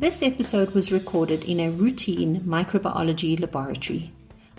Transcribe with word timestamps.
This 0.00 0.22
episode 0.22 0.70
was 0.70 0.90
recorded 0.90 1.44
in 1.44 1.60
a 1.60 1.70
routine 1.70 2.40
microbiology 2.40 3.38
laboratory. 3.38 4.12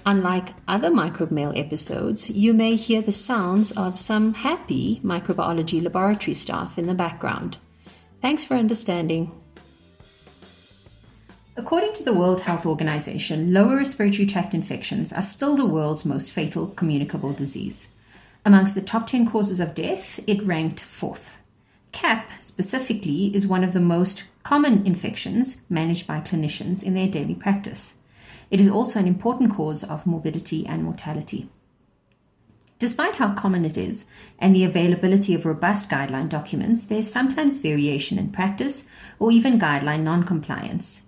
Unlike 0.06 0.50
other 0.68 0.92
microbe 0.92 1.32
mail 1.32 1.52
episodes, 1.56 2.30
you 2.30 2.54
may 2.54 2.76
hear 2.76 3.02
the 3.02 3.12
sounds 3.12 3.72
of 3.72 3.98
some 3.98 4.36
happy 4.36 5.02
microbiology 5.04 5.82
laboratory 5.82 6.36
staff 6.36 6.78
in 6.78 6.86
the 6.86 6.94
background. 6.94 7.58
Thanks 8.22 8.44
for 8.44 8.54
understanding. 8.54 9.32
According 11.62 11.94
to 11.94 12.04
the 12.04 12.12
World 12.12 12.42
Health 12.42 12.66
Organization, 12.66 13.54
lower 13.54 13.78
respiratory 13.78 14.26
tract 14.26 14.56
infections 14.56 15.14
are 15.14 15.22
still 15.22 15.56
the 15.56 15.68
world's 15.68 16.06
most 16.06 16.32
fatal 16.32 16.66
communicable 16.66 17.34
disease. 17.34 17.90
Amongst 18.44 18.74
the 18.74 18.82
top 18.82 19.06
10 19.06 19.30
causes 19.30 19.60
of 19.60 19.76
death, 19.76 20.20
it 20.26 20.42
ranked 20.42 20.82
fourth. 20.82 21.38
CAP 21.92 22.32
specifically 22.40 23.28
is 23.36 23.46
one 23.46 23.64
of 23.64 23.74
the 23.74 23.80
most 23.80 24.24
common 24.42 24.88
infections 24.88 25.62
managed 25.70 26.08
by 26.08 26.20
clinicians 26.20 26.84
in 26.84 26.96
their 26.96 27.08
daily 27.08 27.36
practice. 27.36 27.94
It 28.50 28.60
is 28.60 28.68
also 28.68 29.00
an 29.00 29.06
important 29.06 29.52
cause 29.52 29.84
of 29.84 30.08
morbidity 30.08 30.66
and 30.66 30.84
mortality. 30.84 31.48
Despite 32.80 33.18
how 33.18 33.36
common 33.36 33.66
it 33.66 33.78
is 33.78 34.08
and 34.40 34.56
the 34.56 34.64
availability 34.64 35.36
of 35.36 35.46
robust 35.46 35.92
guideline 35.92 36.28
documents, 36.28 36.88
there 36.88 36.98
is 36.98 37.14
sometimes 37.14 37.60
variation 37.60 38.18
in 38.18 38.32
practice 38.32 38.84
or 39.20 39.32
even 39.32 39.60
guideline 39.60 40.02
non-compliance. 40.02 41.04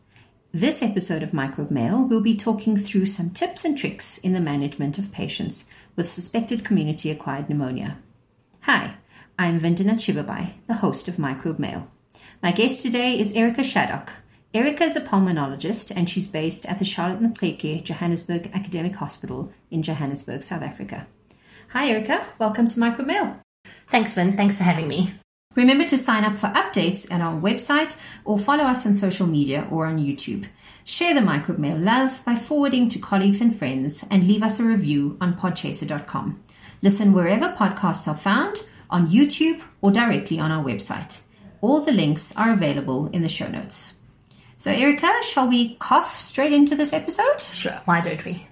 This 0.56 0.84
episode 0.84 1.24
of 1.24 1.34
Microbe 1.34 1.72
Mail 1.72 2.08
will 2.08 2.22
be 2.22 2.38
talking 2.38 2.78
through 2.78 3.08
some 3.08 3.32
tips 3.32 3.66
and 3.66 3.76
tricks 3.76 4.20
in 4.20 4.34
the 4.34 4.40
management 4.40 5.00
of 5.00 5.12
patients 5.12 5.66
with 5.96 6.08
suspected 6.08 6.64
community 6.64 7.10
acquired 7.10 7.50
pneumonia. 7.50 7.98
Hi, 8.62 8.98
I'm 9.40 9.60
Vindana 9.60 9.94
Chibabhai, 9.94 10.52
the 10.68 10.76
host 10.76 11.08
of 11.08 11.18
Microbe 11.18 11.58
Mail. 11.58 11.90
My 12.44 12.52
guest 12.52 12.82
today 12.82 13.20
is 13.20 13.34
Erica 13.34 13.64
Shaddock. 13.64 14.14
Erica 14.54 14.84
is 14.84 14.96
a 14.96 15.02
pulmonologist 15.02 15.92
and 15.96 16.08
she's 16.08 16.28
based 16.28 16.68
at 16.68 16.78
the 16.78 16.86
Charlotte 16.86 17.20
Maxeke 17.20 17.84
Johannesburg 17.84 18.52
Academic 18.54 18.98
Hospital 18.98 19.52
in 19.72 19.82
Johannesburg, 19.82 20.44
South 20.44 20.62
Africa. 20.62 21.08
Hi, 21.70 21.88
Erica. 21.88 22.24
Welcome 22.38 22.68
to 22.68 22.80
Microbe 22.80 23.08
Mail. 23.08 23.40
Thanks, 23.90 24.14
Vin. 24.14 24.32
Thanks 24.32 24.58
for 24.58 24.66
having 24.66 24.88
me. 24.88 25.16
Remember 25.56 25.86
to 25.86 25.98
sign 25.98 26.24
up 26.24 26.36
for 26.36 26.48
updates 26.48 27.12
at 27.12 27.22
our 27.22 27.40
website 27.40 27.98
or 28.26 28.40
follow 28.40 28.64
us 28.64 28.86
on 28.86 28.96
social 28.96 29.28
media 29.28 29.68
or 29.72 29.86
on 29.86 30.00
YouTube. 30.00 30.48
Share 30.84 31.14
the 31.14 31.22
Microbe 31.22 31.60
Mail 31.60 31.78
love 31.78 32.22
by 32.26 32.36
forwarding 32.36 32.90
to 32.90 33.00
colleagues 33.00 33.40
and 33.40 33.56
friends 33.56 34.04
and 34.10 34.28
leave 34.28 34.44
us 34.44 34.60
a 34.60 34.64
review 34.64 35.18
on 35.22 35.36
podchaser.com. 35.36 36.44
Listen 36.82 37.14
wherever 37.14 37.56
podcasts 37.58 38.08
are 38.08 38.18
found 38.18 38.66
on 38.90 39.08
YouTube 39.08 39.62
or 39.82 39.92
directly 39.92 40.40
on 40.40 40.52
our 40.52 40.64
website. 40.64 41.22
All 41.62 41.82
the 41.82 41.94
links 41.94 42.36
are 42.36 42.52
available 42.52 43.08
in 43.08 43.22
the 43.22 43.30
show 43.30 43.48
notes. 43.48 43.94
So, 44.58 44.72
Erica, 44.72 45.12
shall 45.24 45.48
we 45.48 45.76
cough 45.76 46.20
straight 46.20 46.54
into 46.54 46.76
this 46.76 46.94
episode? 46.94 47.42
Sure, 47.52 47.82
why 47.86 48.02
don't 48.02 48.24
we? 48.26 48.48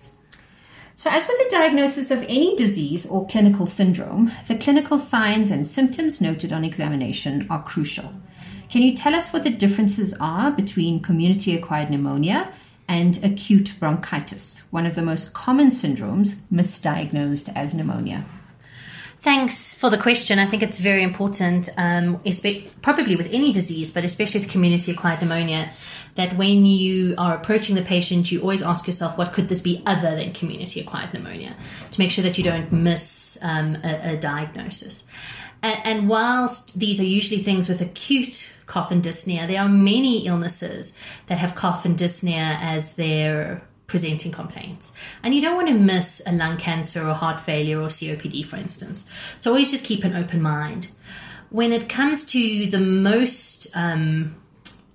So, 1.02 1.10
as 1.10 1.28
with 1.28 1.40
the 1.40 1.50
diagnosis 1.50 2.12
of 2.12 2.22
any 2.30 2.56
disease 2.56 3.08
or 3.08 3.26
clinical 3.26 3.66
syndrome, 3.66 4.32
the 4.48 4.56
clinical 4.56 5.00
signs 5.00 5.50
and 5.50 5.68
symptoms 5.68 6.22
noted 6.22 6.54
on 6.54 6.64
examination 6.64 7.48
are 7.50 7.64
crucial. 7.64 8.14
Can 8.70 8.84
you 8.84 8.96
tell 8.96 9.16
us 9.16 9.34
what 9.34 9.42
the 9.42 9.50
differences 9.50 10.14
are 10.22 10.52
between 10.52 11.02
community 11.02 11.56
acquired 11.56 11.90
pneumonia 11.90 12.54
and 12.88 13.18
acute 13.24 13.74
bronchitis, 13.80 14.66
one 14.70 14.86
of 14.86 14.94
the 14.94 15.02
most 15.02 15.34
common 15.34 15.70
syndromes 15.70 16.36
misdiagnosed 16.54 17.52
as 17.56 17.74
pneumonia? 17.74 18.24
Thanks 19.22 19.76
for 19.76 19.92
the 19.92 20.00
question. 20.00 20.40
I 20.40 20.48
think 20.48 20.64
it's 20.64 20.80
very 20.80 21.04
important, 21.04 21.70
um, 21.78 22.20
probably 22.82 23.16
with 23.16 23.28
any 23.28 23.54
disease, 23.54 23.92
but 23.92 24.04
especially 24.04 24.40
with 24.40 24.50
community 24.50 24.92
acquired 24.92 25.22
pneumonia, 25.22 25.72
that 26.16 26.36
when 26.38 26.66
you 26.66 27.14
are 27.20 27.36
approaching 27.36 27.76
the 27.76 27.84
patient, 27.84 28.32
you 28.32 28.42
always 28.42 28.64
ask 28.64 28.88
yourself, 28.88 29.20
what 29.20 29.32
could 29.32 29.48
this 29.48 29.62
be 29.62 29.84
other 29.86 30.16
than 30.16 30.34
community 30.34 30.80
acquired 30.80 31.14
pneumonia 31.14 31.56
to 31.92 32.00
make 32.00 32.10
sure 32.10 32.24
that 32.24 32.40
you 32.40 32.44
don't 32.44 32.72
miss 32.72 33.38
um, 33.44 33.78
a, 33.84 34.14
a, 34.14 34.18
diagnosis. 34.18 35.06
And, 35.62 35.80
and 35.86 36.10
whilst 36.10 36.80
these 36.80 37.00
are 37.00 37.06
usually 37.06 37.44
things 37.44 37.70
with 37.70 37.80
acute 37.80 38.52
cough 38.66 38.90
and 38.90 39.04
dyspnea, 39.04 39.48
there 39.48 39.62
are 39.62 39.70
many 39.70 40.26
illnesses 40.26 40.98
that 41.28 41.38
have 41.38 41.54
cough 41.54 41.86
and 41.86 41.96
dyspnea 41.96 42.58
as 42.60 42.96
their 42.96 43.62
presenting 43.92 44.32
complaints. 44.32 44.94
And 45.22 45.36
you 45.36 45.42
don't 45.42 45.58
want 45.58 45.68
to 45.68 45.74
miss 45.74 46.22
a 46.26 46.32
lung 46.32 46.58
cancer 46.58 47.06
or 47.06 47.14
heart 47.14 47.42
failure 47.42 47.80
or 47.80 47.90
COPD, 47.90 48.46
for 48.46 48.56
instance. 48.56 49.06
So 49.38 49.52
always 49.52 49.70
just 49.70 49.84
keep 49.84 50.06
an 50.06 50.16
open 50.16 50.42
mind. 50.42 50.90
When 51.50 51.74
it 51.74 51.90
comes 51.90 52.24
to 52.26 52.68
the 52.68 52.80
most 52.80 53.68
um, 53.76 54.34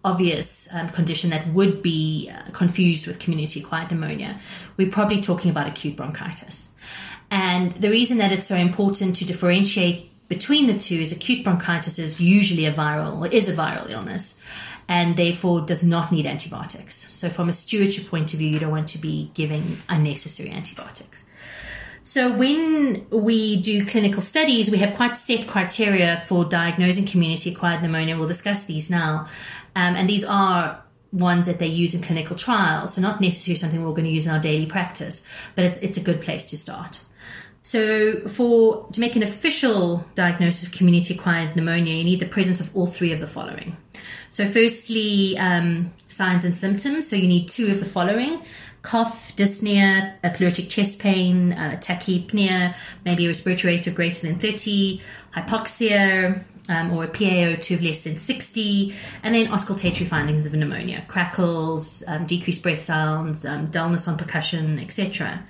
obvious 0.03 0.67
um, 0.73 0.89
condition 0.89 1.29
that 1.29 1.47
would 1.49 1.83
be 1.83 2.33
uh, 2.33 2.51
confused 2.53 3.07
with 3.07 3.19
community 3.19 3.61
acquired 3.61 3.91
pneumonia, 3.91 4.41
we're 4.79 4.91
probably 4.91 5.21
talking 5.21 5.51
about 5.51 5.67
acute 5.67 5.95
bronchitis. 5.95 6.73
And 7.31 7.73
the 7.73 7.91
reason 7.91 8.17
that 8.17 8.33
it's 8.33 8.47
so 8.47 8.57
important 8.57 9.15
to 9.17 9.27
differentiate 9.27 10.11
between 10.29 10.69
the 10.69 10.79
two 10.79 10.97
is 10.97 11.13
acute 11.13 11.45
bronchitis 11.45 11.99
is 11.99 12.19
usually 12.19 12.65
a 12.65 12.73
viral, 12.73 13.31
is 13.31 13.47
a 13.47 13.53
viral 13.53 13.91
illness 13.91 14.41
and 14.89 15.17
therefore 15.17 15.63
does 15.63 15.83
not 15.83 16.13
need 16.13 16.27
antibiotics. 16.27 17.13
So, 17.13 17.29
from 17.29 17.49
a 17.49 17.53
stewardship 17.53 18.09
point 18.09 18.33
of 18.33 18.39
view, 18.39 18.49
you 18.49 18.59
don't 18.59 18.71
want 18.71 18.89
to 18.89 18.99
be 18.99 19.31
giving 19.35 19.79
unnecessary 19.89 20.51
antibiotics. 20.51 21.29
So, 22.03 22.33
when 22.33 23.07
we 23.11 23.61
do 23.61 23.85
clinical 23.85 24.23
studies, 24.23 24.71
we 24.71 24.79
have 24.79 24.95
quite 24.95 25.17
set 25.17 25.49
criteria 25.49 26.23
for 26.27 26.45
diagnosing 26.45 27.07
community 27.07 27.53
acquired 27.53 27.83
pneumonia. 27.83 28.17
We'll 28.17 28.29
discuss 28.29 28.65
these 28.65 28.91
now. 28.91 29.27
Um, 29.75 29.97
and 29.97 30.09
these 30.09 30.25
are 30.25 30.83
ones 31.13 31.47
that 31.47 31.59
they 31.59 31.67
use 31.67 31.95
in 31.95 32.03
clinical 32.03 32.37
trials, 32.37 32.95
so 32.95 33.01
not 33.01 33.21
necessarily 33.21 33.57
something 33.57 33.85
we're 33.85 33.91
going 33.91 34.05
to 34.05 34.11
use 34.11 34.27
in 34.27 34.33
our 34.33 34.41
daily 34.41 34.67
practice, 34.67 35.27
but 35.55 35.65
it's, 35.65 35.79
it's 35.79 35.99
a 35.99 36.01
good 36.01 36.21
place 36.21 36.47
to 36.47 36.57
start. 36.57 37.05
So, 37.67 38.21
for 38.29 38.87
to 38.93 39.01
make 39.01 39.17
an 39.17 39.25
official 39.25 40.07
diagnosis 40.15 40.69
of 40.69 40.73
community 40.73 41.15
acquired 41.15 41.57
pneumonia, 41.57 41.95
you 41.95 42.05
need 42.05 42.21
the 42.21 42.27
presence 42.27 42.61
of 42.61 42.71
all 42.77 42.87
three 42.87 43.13
of 43.13 43.19
the 43.19 43.27
following. 43.27 43.77
So, 44.31 44.49
firstly, 44.49 45.37
um, 45.37 45.93
signs 46.07 46.45
and 46.45 46.55
symptoms. 46.55 47.11
So, 47.11 47.17
you 47.17 47.27
need 47.27 47.49
two 47.49 47.67
of 47.73 47.81
the 47.81 47.85
following 47.85 48.41
cough, 48.83 49.35
dyspnea, 49.35 50.15
a 50.23 50.31
pleuritic 50.31 50.69
chest 50.69 51.01
pain, 51.01 51.55
uh, 51.55 51.77
tachypnea, 51.81 52.77
maybe 53.05 53.25
a 53.25 53.29
respiratory 53.29 53.75
rate 53.75 53.89
of 53.89 53.97
greater 53.97 54.29
than 54.29 54.39
30, 54.39 55.03
hypoxia, 55.35 56.45
um, 56.69 56.93
or 56.93 57.03
a 57.03 57.09
PaO2 57.09 57.75
of 57.75 57.83
less 57.83 58.03
than 58.03 58.17
60, 58.17 58.95
and 59.25 59.35
then 59.35 59.49
auscultatory 59.49 60.07
findings 60.07 60.47
of 60.47 60.53
pneumonia, 60.53 61.05
crackles, 61.09 62.05
um, 62.07 62.27
decreased 62.27 62.63
breath 62.63 62.83
sounds, 62.83 63.45
um, 63.45 63.67
dullness 63.67 64.07
on 64.07 64.17
percussion, 64.17 64.79
etc. 64.79 65.43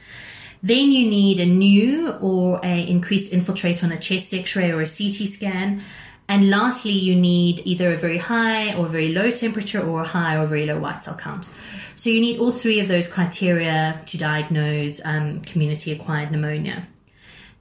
Then 0.67 0.91
you 0.91 1.09
need 1.09 1.39
a 1.39 1.47
new 1.47 2.11
or 2.21 2.59
a 2.65 2.81
increased 2.89 3.33
infiltrate 3.33 3.85
on 3.85 3.93
a 3.93 3.97
chest 3.97 4.35
X-ray 4.35 4.73
or 4.73 4.83
a 4.83 4.87
CT 4.87 5.29
scan. 5.29 5.81
And 6.29 6.51
lastly, 6.51 6.91
you 6.91 7.15
need 7.15 7.63
either 7.65 7.93
a 7.93 7.97
very 7.97 8.19
high 8.19 8.75
or 8.75 8.89
very 8.89 9.11
low 9.11 9.31
temperature 9.31 9.81
or 9.81 10.01
a 10.01 10.09
high 10.09 10.37
or 10.37 10.45
very 10.45 10.67
low 10.67 10.81
white 10.81 11.05
cell 11.05 11.15
count. 11.15 11.49
So 11.95 12.11
you 12.11 12.21
need 12.21 12.41
all 12.41 12.51
three 12.51 12.81
of 12.81 12.89
those 12.89 13.07
criteria 13.07 14.03
to 14.07 14.19
diagnose 14.19 15.01
um, 15.05 15.41
community 15.43 15.93
acquired 15.93 16.33
pneumonia. 16.33 16.89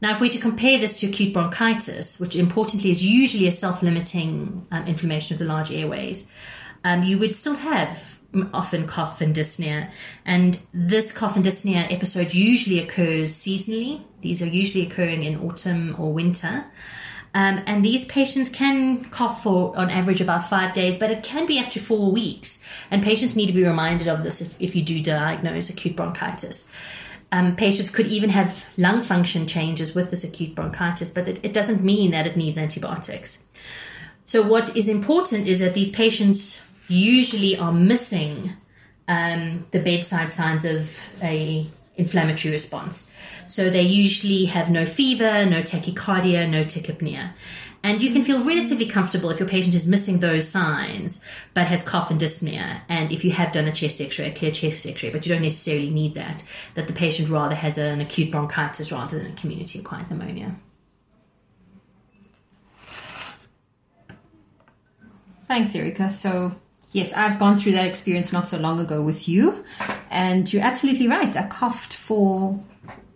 Now, 0.02 0.14
if 0.14 0.20
we 0.20 0.28
were 0.28 0.34
to 0.34 0.40
compare 0.40 0.80
this 0.80 1.00
to 1.02 1.08
acute 1.08 1.32
bronchitis, 1.32 2.20
which 2.20 2.36
importantly 2.36 2.90
is 2.90 3.06
usually 3.06 3.48
a 3.48 3.52
self 3.52 3.84
limiting 3.84 4.66
um, 4.72 4.88
inflammation 4.88 5.36
of 5.36 5.38
the 5.40 5.46
large 5.46 5.72
airways, 5.72 6.28
um, 6.84 7.04
you 7.04 7.20
would 7.20 7.36
still 7.36 7.58
have 7.58 8.15
often 8.54 8.88
cough 8.88 9.22
and 9.22 9.36
dyspnea. 9.36 9.90
And 10.26 10.60
this 10.74 11.12
cough 11.12 11.36
and 11.36 11.46
dyspnea 11.46 11.92
episode 11.92 12.34
usually 12.34 12.80
occurs 12.80 13.36
seasonally. 13.36 14.04
These 14.22 14.42
are 14.42 14.48
usually 14.48 14.86
occurring 14.86 15.24
in 15.24 15.40
autumn 15.40 15.96
or 15.98 16.14
winter. 16.14 16.66
Um, 17.36 17.62
and 17.66 17.84
these 17.84 18.06
patients 18.06 18.50
can 18.50 19.04
cough 19.06 19.44
for, 19.44 19.78
on 19.78 19.90
average, 19.90 20.22
about 20.22 20.48
five 20.48 20.72
days, 20.72 20.98
but 20.98 21.12
it 21.12 21.22
can 21.22 21.46
be 21.46 21.60
up 21.60 21.70
to 21.72 21.80
four 21.80 22.10
weeks. 22.10 22.64
And 22.90 23.04
patients 23.04 23.36
need 23.36 23.48
to 23.48 23.54
be 23.54 23.66
reminded 23.66 24.08
of 24.08 24.24
this 24.24 24.40
if, 24.40 24.56
if 24.62 24.74
you 24.74 24.82
do 24.82 25.02
diagnose 25.02 25.70
acute 25.70 25.98
bronchitis. 25.98 26.66
Um, 27.34 27.58
patients 27.58 27.90
could 27.90 28.08
even 28.08 28.30
have 28.30 28.74
lung 28.78 29.04
function 29.04 29.48
changes 29.48 29.94
with 29.94 30.12
this 30.12 30.24
acute 30.24 30.56
bronchitis, 30.56 31.12
but 31.12 31.28
it, 31.28 31.40
it 31.44 31.52
doesn't 31.52 31.84
mean 31.84 32.12
that 32.12 32.26
it 32.26 32.38
needs 32.38 32.58
antibiotics. 32.58 33.44
So, 34.24 34.42
what 34.42 34.76
is 34.78 34.88
important 34.88 35.46
is 35.46 35.60
that 35.60 35.74
these 35.74 35.92
patients 35.92 36.62
usually 36.88 37.58
are 37.58 37.74
missing 37.74 38.54
um, 39.08 39.44
the 39.72 39.80
bedside 39.80 40.34
signs 40.34 40.66
of 40.66 41.00
a 41.22 41.68
inflammatory 41.98 42.52
response. 42.52 43.10
So 43.46 43.70
they 43.70 43.82
usually 43.82 44.46
have 44.46 44.70
no 44.70 44.86
fever, 44.86 45.46
no 45.46 45.62
tachycardia, 45.62 46.50
no 46.50 46.64
tachypnea. 46.64 47.32
And 47.84 48.02
you 48.02 48.12
can 48.12 48.24
feel 48.24 48.44
relatively 48.44 48.88
comfortable 48.88 49.30
if 49.30 49.40
your 49.40 49.48
patient 49.48 49.76
is 49.76 49.88
missing 49.88 50.20
those 50.20 50.48
signs, 50.48 51.22
but 51.54 51.68
has 51.68 51.84
cough 51.84 52.10
and 52.10 52.20
dyspnea. 52.20 52.82
And 52.90 53.12
if 53.12 53.24
you 53.24 53.32
have 53.32 53.52
done 53.52 53.66
a 53.66 53.72
chest 53.72 54.02
x 54.02 54.18
ray, 54.18 54.30
a 54.30 54.34
clear 54.34 54.50
chest 54.50 54.88
x 54.88 55.04
ray, 55.04 55.12
but 55.12 55.26
you 55.26 55.32
don't 55.32 55.44
necessarily 55.44 55.92
need 55.92 56.16
that, 56.16 56.44
that 56.74 56.88
the 56.88 56.94
patient 56.94 57.30
rather 57.30 57.54
has 57.54 57.78
an 57.78 58.02
acute 58.02 58.32
bronchitis 58.32 58.92
rather 58.92 59.20
than 59.20 59.32
a 59.32 59.36
community 59.36 59.80
acquired 59.80 60.10
pneumonia. 60.10 60.56
Thanks, 65.48 65.76
Erica. 65.76 66.10
So, 66.10 66.56
yes, 66.96 67.12
I've 67.14 67.38
gone 67.38 67.58
through 67.58 67.74
that 67.74 67.86
experience 67.86 68.32
not 68.32 68.48
so 68.48 68.58
long 68.58 68.80
ago 68.80 69.02
with 69.02 69.28
you. 69.28 69.66
And 70.10 70.52
you're 70.52 70.64
absolutely 70.64 71.08
right. 71.10 71.36
I 71.36 71.44
coughed 71.44 71.94
for 71.94 72.58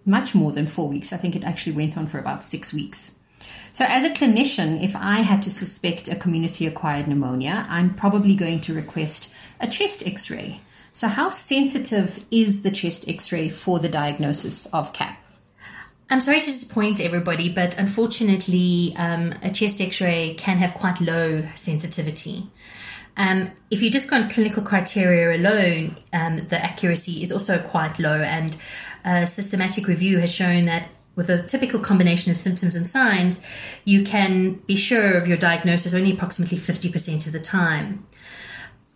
much 0.06 0.36
more 0.36 0.52
than 0.52 0.68
four 0.68 0.90
weeks. 0.90 1.14
I 1.14 1.18
think 1.18 1.36
it 1.36 1.46
actually 1.46 1.78
went 1.78 1.98
on 1.98 2.06
for 2.06 2.20
about 2.20 2.44
six 2.44 2.74
weeks. 2.74 3.16
So, 3.72 3.86
as 3.86 4.04
a 4.04 4.10
clinician, 4.10 4.84
if 4.84 4.96
I 4.98 5.20
had 5.20 5.42
to 5.44 5.52
suspect 5.52 6.10
a 6.10 6.16
community 6.16 6.68
acquired 6.68 7.08
pneumonia, 7.08 7.66
I'm 7.70 7.94
probably 7.94 8.36
going 8.36 8.60
to 8.62 8.74
request 8.74 9.32
a 9.62 9.68
chest 9.68 10.06
x 10.06 10.30
ray. 10.30 10.60
So, 10.92 11.08
how 11.08 11.30
sensitive 11.30 12.26
is 12.30 12.64
the 12.64 12.72
chest 12.72 13.08
x 13.08 13.32
ray 13.32 13.48
for 13.48 13.80
the 13.80 13.88
diagnosis 13.88 14.66
of 14.68 14.92
CAP? 14.92 15.16
I'm 16.10 16.20
sorry 16.20 16.42
to 16.42 16.46
disappoint 16.46 17.00
everybody, 17.00 17.54
but 17.54 17.78
unfortunately, 17.78 18.94
um, 18.98 19.36
a 19.42 19.52
chest 19.52 19.80
x 19.80 20.02
ray 20.02 20.34
can 20.34 20.58
have 20.58 20.74
quite 20.74 21.00
low 21.00 21.48
sensitivity. 21.56 22.50
Um, 23.20 23.52
if 23.70 23.82
you 23.82 23.92
just 23.92 24.10
go 24.10 24.16
on 24.16 24.30
clinical 24.30 24.64
criteria 24.64 25.36
alone, 25.36 25.98
um, 26.14 26.38
the 26.48 26.58
accuracy 26.58 27.22
is 27.22 27.34
also 27.34 27.60
quite 27.60 28.00
low, 28.00 28.22
and 28.22 28.56
a 29.04 29.28
systematic 29.28 29.88
review 29.88 30.20
has 30.20 30.34
shown 30.34 30.66
that 30.66 30.88
with 31.18 31.30
a 31.30 31.44
typical 31.44 31.82
combination 31.82 32.32
of 32.32 32.38
symptoms 32.38 32.78
and 32.78 32.88
signs, 32.88 33.42
you 33.84 34.06
can 34.06 34.54
be 34.68 34.78
sure 34.78 35.18
of 35.18 35.28
your 35.28 35.36
diagnosis 35.36 35.94
only 35.94 36.14
approximately 36.14 36.58
50% 36.58 37.26
of 37.28 37.34
the 37.34 37.42
time. 37.42 38.08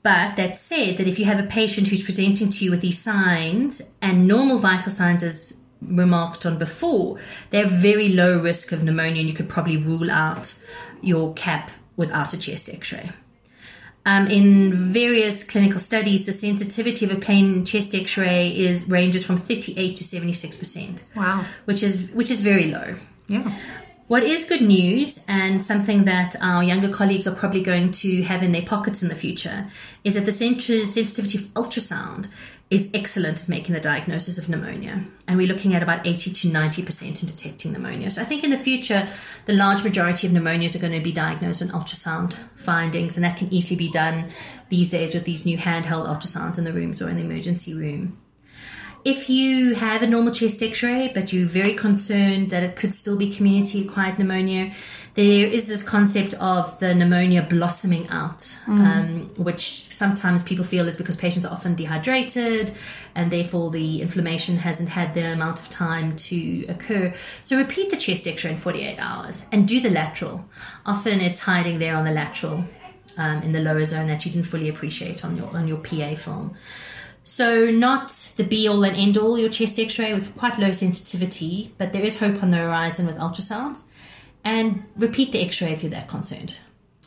But 0.03 0.37
that 0.37 0.55
said, 0.55 0.97
that 0.97 1.07
if 1.07 1.19
you 1.19 1.25
have 1.25 1.39
a 1.39 1.47
patient 1.47 1.89
who's 1.89 2.03
presenting 2.03 2.49
to 2.49 2.63
you 2.63 2.71
with 2.71 2.79
these 2.79 3.01
signs 3.01 3.81
and 4.01 4.25
normal 4.25 4.57
vital 4.57 4.91
signs 4.91 5.21
as 5.21 5.57
remarked 5.81 6.45
on 6.45 6.57
before, 6.57 7.19
they're 7.49 7.67
very 7.67 8.07
low 8.07 8.39
risk 8.39 8.71
of 8.71 8.83
pneumonia 8.83 9.19
and 9.19 9.29
you 9.29 9.35
could 9.35 9.49
probably 9.49 9.75
rule 9.75 10.09
out 10.09 10.57
your 11.01 11.33
CAP 11.33 11.71
without 11.97 12.33
a 12.33 12.37
chest 12.37 12.69
x 12.73 12.93
ray. 12.93 13.11
Um, 14.05 14.27
in 14.27 14.91
various 14.91 15.43
clinical 15.45 15.79
studies, 15.79 16.25
the 16.25 16.33
sensitivity 16.33 17.05
of 17.05 17.11
a 17.11 17.15
plain 17.15 17.63
chest 17.63 17.95
X-ray 17.95 18.49
is 18.49 18.89
ranges 18.89 19.25
from 19.25 19.37
38 19.37 19.95
to 19.95 20.03
76 20.03 20.57
percent. 20.57 21.03
Wow, 21.15 21.45
which 21.65 21.81
is 21.83 22.09
which 22.11 22.29
is 22.29 22.41
very 22.41 22.65
low. 22.65 22.95
Yeah. 23.27 23.49
What 24.07 24.23
is 24.23 24.43
good 24.43 24.61
news, 24.61 25.21
and 25.27 25.61
something 25.61 26.03
that 26.03 26.35
our 26.41 26.61
younger 26.61 26.89
colleagues 26.89 27.25
are 27.25 27.33
probably 27.33 27.63
going 27.63 27.91
to 27.91 28.23
have 28.23 28.43
in 28.43 28.51
their 28.51 28.61
pockets 28.61 29.01
in 29.01 29.07
the 29.07 29.15
future, 29.15 29.67
is 30.03 30.15
that 30.15 30.25
the 30.25 30.31
sensitivity 30.31 31.37
of 31.37 31.45
ultrasound 31.53 32.27
is 32.69 32.89
excellent 32.93 33.43
at 33.43 33.49
making 33.49 33.73
the 33.73 33.79
diagnosis 33.79 34.37
of 34.37 34.49
pneumonia. 34.49 35.03
And 35.27 35.37
we're 35.37 35.47
looking 35.47 35.75
at 35.75 35.83
about 35.83 36.07
80 36.07 36.31
to 36.31 36.47
90% 36.47 37.21
in 37.21 37.27
detecting 37.27 37.71
pneumonia. 37.71 38.09
So 38.09 38.21
I 38.21 38.25
think 38.25 38.43
in 38.43 38.49
the 38.49 38.57
future, 38.57 39.07
the 39.45 39.53
large 39.53 39.83
majority 39.83 40.25
of 40.25 40.33
pneumonias 40.33 40.75
are 40.75 40.79
going 40.79 40.93
to 40.93 41.03
be 41.03 41.11
diagnosed 41.11 41.61
on 41.61 41.69
ultrasound 41.69 42.35
findings, 42.55 43.15
and 43.15 43.23
that 43.23 43.37
can 43.37 43.53
easily 43.53 43.75
be 43.75 43.91
done 43.91 44.31
these 44.69 44.89
days 44.89 45.13
with 45.13 45.25
these 45.25 45.45
new 45.45 45.57
handheld 45.57 46.07
ultrasounds 46.07 46.57
in 46.57 46.63
the 46.63 46.73
rooms 46.73 47.01
or 47.01 47.09
in 47.09 47.17
the 47.17 47.23
emergency 47.23 47.73
room. 47.73 48.17
If 49.05 49.29
you 49.29 49.75
have 49.75 50.01
a 50.01 50.07
normal 50.07 50.33
chest 50.33 50.63
x 50.63 50.81
ray, 50.81 51.11
but 51.13 51.33
you're 51.33 51.47
very 51.47 51.73
concerned 51.73 52.49
that 52.51 52.63
it 52.63 52.77
could 52.77 52.93
still 52.93 53.17
be 53.17 53.29
community 53.29 53.85
acquired 53.85 54.17
pneumonia, 54.17 54.71
there 55.15 55.45
is 55.45 55.67
this 55.67 55.83
concept 55.83 56.33
of 56.35 56.79
the 56.79 56.95
pneumonia 56.95 57.43
blossoming 57.43 58.07
out, 58.09 58.57
mm. 58.65 58.79
um, 58.79 59.29
which 59.35 59.69
sometimes 59.69 60.41
people 60.41 60.65
feel 60.65 60.87
is 60.87 60.97
because 60.97 61.15
patients 61.15 61.45
are 61.45 61.53
often 61.53 61.75
dehydrated 61.75 62.71
and 63.13 63.31
therefore 63.31 63.69
the 63.69 64.01
inflammation 64.01 64.57
hasn't 64.57 64.89
had 64.89 65.13
the 65.13 65.33
amount 65.33 65.59
of 65.59 65.69
time 65.69 66.15
to 66.15 66.65
occur. 66.67 67.13
So 67.43 67.57
repeat 67.57 67.91
the 67.91 67.97
chest 67.97 68.27
x 68.27 68.43
ray 68.43 68.51
in 68.51 68.57
48 68.57 68.97
hours 68.97 69.45
and 69.51 69.67
do 69.67 69.79
the 69.79 69.91
lateral. 69.91 70.45
Often 70.85 71.21
it's 71.21 71.39
hiding 71.39 71.77
there 71.77 71.95
on 71.95 72.05
the 72.05 72.11
lateral. 72.11 72.65
Um, 73.15 73.43
in 73.43 73.51
the 73.51 73.59
lower 73.59 73.85
zone 73.85 74.07
that 74.07 74.25
you 74.25 74.31
didn't 74.31 74.47
fully 74.47 74.69
appreciate 74.69 75.23
on 75.23 75.37
your 75.37 75.47
on 75.55 75.67
your 75.67 75.77
PA 75.77 76.15
film. 76.15 76.55
So, 77.23 77.69
not 77.69 78.33
the 78.37 78.43
be 78.43 78.67
all 78.67 78.83
and 78.83 78.97
end 78.97 79.17
all, 79.17 79.37
your 79.37 79.49
chest 79.49 79.79
x 79.79 79.99
ray 79.99 80.13
with 80.13 80.35
quite 80.35 80.57
low 80.57 80.71
sensitivity, 80.71 81.75
but 81.77 81.93
there 81.93 82.03
is 82.03 82.17
hope 82.17 82.41
on 82.41 82.49
the 82.49 82.57
horizon 82.57 83.05
with 83.05 83.17
ultrasounds. 83.17 83.83
And 84.43 84.83
repeat 84.97 85.31
the 85.31 85.41
x 85.41 85.61
ray 85.61 85.71
if 85.71 85.83
you're 85.83 85.91
that 85.91 86.07
concerned. 86.07 86.57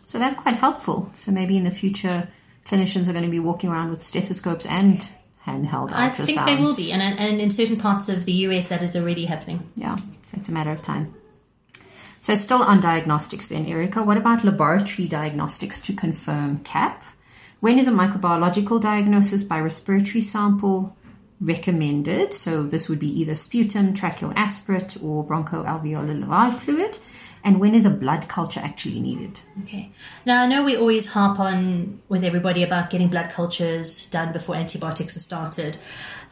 So, 0.07 0.19
that's 0.19 0.35
quite 0.35 0.57
helpful. 0.57 1.11
So, 1.13 1.33
maybe 1.33 1.57
in 1.57 1.65
the 1.65 1.71
future, 1.71 2.29
clinicians 2.65 3.09
are 3.09 3.13
going 3.13 3.25
to 3.25 3.31
be 3.31 3.41
walking 3.41 3.71
around 3.71 3.91
with 3.91 4.03
stethoscopes 4.03 4.67
and 4.67 5.09
handheld 5.47 5.91
ultrasounds. 5.91 5.95
I 5.95 6.09
think 6.11 6.45
they 6.45 6.57
will 6.57 6.77
be, 6.77 6.93
and, 6.93 7.03
and 7.03 7.41
in 7.41 7.51
certain 7.51 7.77
parts 7.77 8.09
of 8.09 8.25
the 8.25 8.33
US, 8.33 8.69
that 8.71 8.83
is 8.83 8.97
already 8.97 9.27
happening. 9.27 9.71
Yeah, 9.75 9.97
so 9.97 10.37
it's 10.37 10.49
a 10.49 10.53
matter 10.53 10.71
of 10.71 10.83
time. 10.83 11.15
So, 12.21 12.35
still 12.35 12.63
on 12.63 12.81
diagnostics, 12.81 13.49
then, 13.49 13.67
Erica, 13.67 14.03
what 14.03 14.17
about 14.17 14.45
laboratory 14.45 15.07
diagnostics 15.09 15.81
to 15.83 15.93
confirm 15.93 16.61
CAP? 16.61 17.03
When 17.61 17.79
is 17.79 17.89
a 17.89 17.91
microbiological 17.91 18.81
diagnosis 18.81 19.43
by 19.43 19.59
respiratory 19.59 20.21
sample 20.21 20.97
recommended? 21.41 22.35
So 22.35 22.65
this 22.65 22.89
would 22.89 22.99
be 22.99 23.21
either 23.21 23.35
sputum, 23.35 23.95
tracheal 23.95 24.33
aspirate, 24.37 25.03
or 25.03 25.25
bronchoalveolar 25.25 26.25
lavage 26.25 26.59
fluid. 26.59 26.99
And 27.47 27.61
when 27.61 27.77
is 27.77 27.87
a 27.87 27.91
blood 27.91 28.27
culture 28.27 28.59
actually 28.59 28.99
needed? 28.99 29.39
Okay. 29.63 29.93
Now, 30.25 30.43
I 30.43 30.49
know 30.49 30.65
we 30.65 30.77
always 30.77 31.07
harp 31.07 31.39
on 31.39 32.03
with 32.09 32.25
everybody 32.25 32.65
about 32.65 32.91
getting 32.91 33.07
blood 33.07 33.31
cultures 33.31 34.07
done 34.07 34.33
before 34.33 34.57
antibiotics 34.57 35.17
are 35.17 35.21
started. 35.21 35.79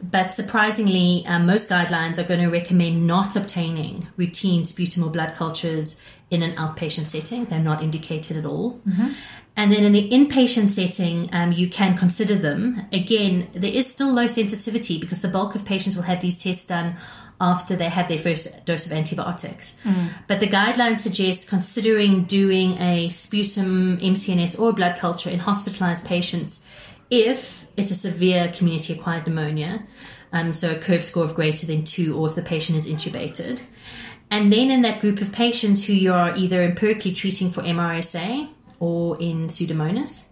But 0.03 0.33
surprisingly, 0.33 1.23
um, 1.25 1.45
most 1.45 1.69
guidelines 1.69 2.17
are 2.17 2.25
going 2.25 2.41
to 2.41 2.49
recommend 2.49 3.07
not 3.07 3.37
obtaining 3.37 4.07
routine 4.17 4.65
sputum 4.65 5.05
or 5.05 5.09
blood 5.09 5.35
cultures 5.35 5.97
in 6.29 6.41
an 6.41 6.51
outpatient 6.57 7.05
setting. 7.05 7.45
They're 7.45 7.59
not 7.59 7.81
indicated 7.81 8.35
at 8.35 8.45
all. 8.45 8.81
Mm-hmm. 8.85 9.13
And 9.57 9.71
then 9.71 9.83
in 9.83 9.93
the 9.93 10.09
inpatient 10.09 10.67
setting, 10.67 11.29
um, 11.31 11.53
you 11.53 11.69
can 11.69 11.97
consider 11.97 12.35
them. 12.35 12.85
Again, 12.91 13.49
there 13.53 13.71
is 13.71 13.89
still 13.89 14.11
low 14.11 14.27
sensitivity 14.27 14.99
because 14.99 15.21
the 15.21 15.29
bulk 15.29 15.55
of 15.55 15.63
patients 15.63 15.95
will 15.95 16.03
have 16.03 16.21
these 16.21 16.43
tests 16.43 16.65
done 16.65 16.95
after 17.39 17.75
they 17.75 17.89
have 17.89 18.07
their 18.07 18.17
first 18.17 18.65
dose 18.65 18.85
of 18.85 18.91
antibiotics. 18.91 19.75
Mm. 19.83 20.09
But 20.27 20.39
the 20.39 20.47
guidelines 20.47 20.99
suggest 20.99 21.47
considering 21.47 22.23
doing 22.23 22.73
a 22.81 23.09
sputum, 23.09 23.97
MCNS, 23.97 24.59
or 24.59 24.73
blood 24.73 24.97
culture 24.97 25.29
in 25.29 25.39
hospitalized 25.39 26.05
patients 26.05 26.65
if 27.09 27.67
it's 27.77 27.91
a 27.91 27.95
severe 27.95 28.51
community 28.55 28.93
acquired 28.93 29.27
pneumonia, 29.27 29.83
um, 30.31 30.53
so 30.53 30.71
a 30.71 30.75
CURB 30.75 31.03
score 31.03 31.23
of 31.23 31.35
greater 31.35 31.65
than 31.65 31.83
two, 31.83 32.17
or 32.17 32.27
if 32.27 32.35
the 32.35 32.41
patient 32.41 32.77
is 32.77 32.87
intubated. 32.87 33.61
And 34.31 34.51
then 34.51 34.71
in 34.71 34.81
that 34.81 35.01
group 35.01 35.21
of 35.21 35.31
patients 35.31 35.85
who 35.85 35.93
you 35.93 36.11
are 36.11 36.35
either 36.35 36.63
empirically 36.63 37.13
treating 37.13 37.51
for 37.51 37.61
MRSA 37.61 38.49
or 38.85 39.17
in 39.19 39.47
Pseudomonas. 39.47 40.27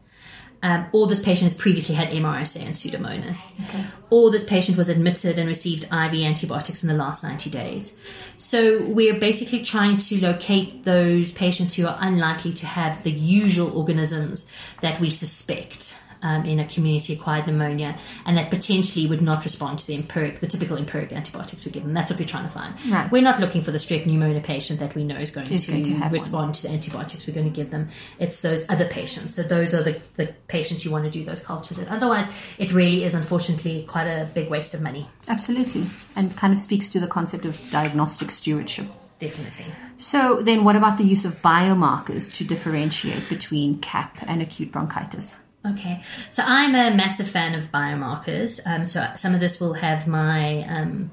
Um, 0.62 0.86
or 0.94 1.08
this 1.08 1.20
patient 1.20 1.52
has 1.52 1.56
previously 1.56 1.94
had 1.94 2.08
MRSA 2.08 2.62
and 2.62 2.74
Pseudomonas. 2.74 3.52
Okay. 3.68 3.84
Or 4.10 4.32
this 4.32 4.46
patient 4.46 4.78
was 4.78 4.88
admitted 4.88 5.38
and 5.38 5.46
received 5.46 5.84
IV 5.86 6.14
antibiotics 6.14 6.84
in 6.84 6.88
the 6.88 6.96
last 6.96 7.22
90 7.22 7.50
days. 7.50 7.98
So 8.38 8.82
we're 8.86 9.20
basically 9.20 9.62
trying 9.62 9.98
to 9.98 10.22
locate 10.22 10.86
those 10.86 11.34
patients 11.34 11.74
who 11.74 11.86
are 11.86 11.98
unlikely 12.00 12.54
to 12.54 12.66
have 12.66 13.04
the 13.04 13.12
usual 13.12 13.78
organisms 13.78 14.50
that 14.80 15.02
we 15.02 15.10
suspect 15.10 16.00
um, 16.24 16.46
in 16.46 16.60
a 16.60 16.66
community 16.66 17.14
acquired 17.14 17.46
pneumonia 17.46 17.98
and 18.26 18.38
that 18.38 18.50
potentially 18.50 19.06
would 19.06 19.22
not 19.22 19.44
respond 19.44 19.80
to 19.80 19.88
the 19.88 19.94
empiric, 19.94 20.40
the 20.40 20.48
typical 20.48 20.78
empiric 20.78 21.12
antibiotics 21.12 21.66
we 21.66 21.72
give 21.72 21.84
them. 21.84 21.94
That's 21.94 22.12
what 22.12 22.20
we're 22.20 22.26
trying 22.26 22.46
to 22.46 22.50
find. 22.50 22.74
Right. 22.90 23.12
We're 23.12 23.22
not 23.22 23.40
looking 23.40 23.62
for 23.62 23.72
the 23.72 23.78
strep 23.78 24.06
pneumonia 24.06 24.42
patient 24.42 24.80
that 24.80 24.96
we 24.96 25.04
know 25.04 25.18
is 25.18 25.32
going, 25.32 25.48
to, 25.48 25.72
going 25.72 25.84
to, 25.84 26.10
respond 26.10 26.48
one. 26.48 26.54
to 26.54 26.62
the 26.64 26.70
antibiotics 26.70 27.28
we're 27.28 27.34
going 27.34 27.50
to 27.50 27.56
give 27.56 27.70
them. 27.70 27.90
It's 28.20 28.42
those 28.42 28.68
other 28.70 28.88
patients. 28.88 29.36
So 29.36 29.44
those 29.44 29.74
are 29.74 29.84
the, 29.84 30.02
the 30.16 30.28
patients 30.48 30.86
you 30.86 30.92
want 30.92 31.06
to 31.06 31.12
do 31.12 31.24
those 31.24 31.42
cultures 31.42 31.78
in. 31.78 31.88
Otherwise, 31.90 32.28
it 32.58 32.74
really 32.74 33.04
is 33.04 33.14
unfortunately 33.14 33.84
quite 33.88 34.08
a 34.08 34.30
big 34.34 34.50
waste 34.50 34.74
of 34.74 34.82
money. 34.82 35.08
Absolutely. 35.28 35.84
And 36.16 36.36
kind 36.36 36.54
of 36.54 36.60
speaks 36.60 36.90
to 36.90 37.00
the 37.00 37.08
concept 37.08 37.46
of 37.46 37.60
diagnostic 37.72 38.32
stewardship. 38.32 38.86
Definitely. 39.20 39.66
So 39.98 40.42
then 40.42 40.64
what 40.64 40.76
about 40.76 40.98
the 40.98 41.04
use 41.04 41.24
of 41.24 41.42
biomarkers 41.42 42.34
to 42.36 42.44
differentiate 42.44 43.30
between 43.30 43.80
CAP 43.80 44.18
and 44.28 44.42
acute 44.42 44.72
bronchitis? 44.72 45.38
Okay, 45.66 46.02
so 46.30 46.44
I'm 46.46 46.72
a 46.72 46.96
massive 46.96 47.28
fan 47.28 47.56
of 47.56 47.72
biomarkers. 47.72 48.60
Um, 48.66 48.86
so 48.86 49.08
some 49.16 49.34
of 49.34 49.40
this 49.40 49.62
will 49.62 49.74
have 49.74 50.08
my 50.08 50.64
um, 50.68 51.10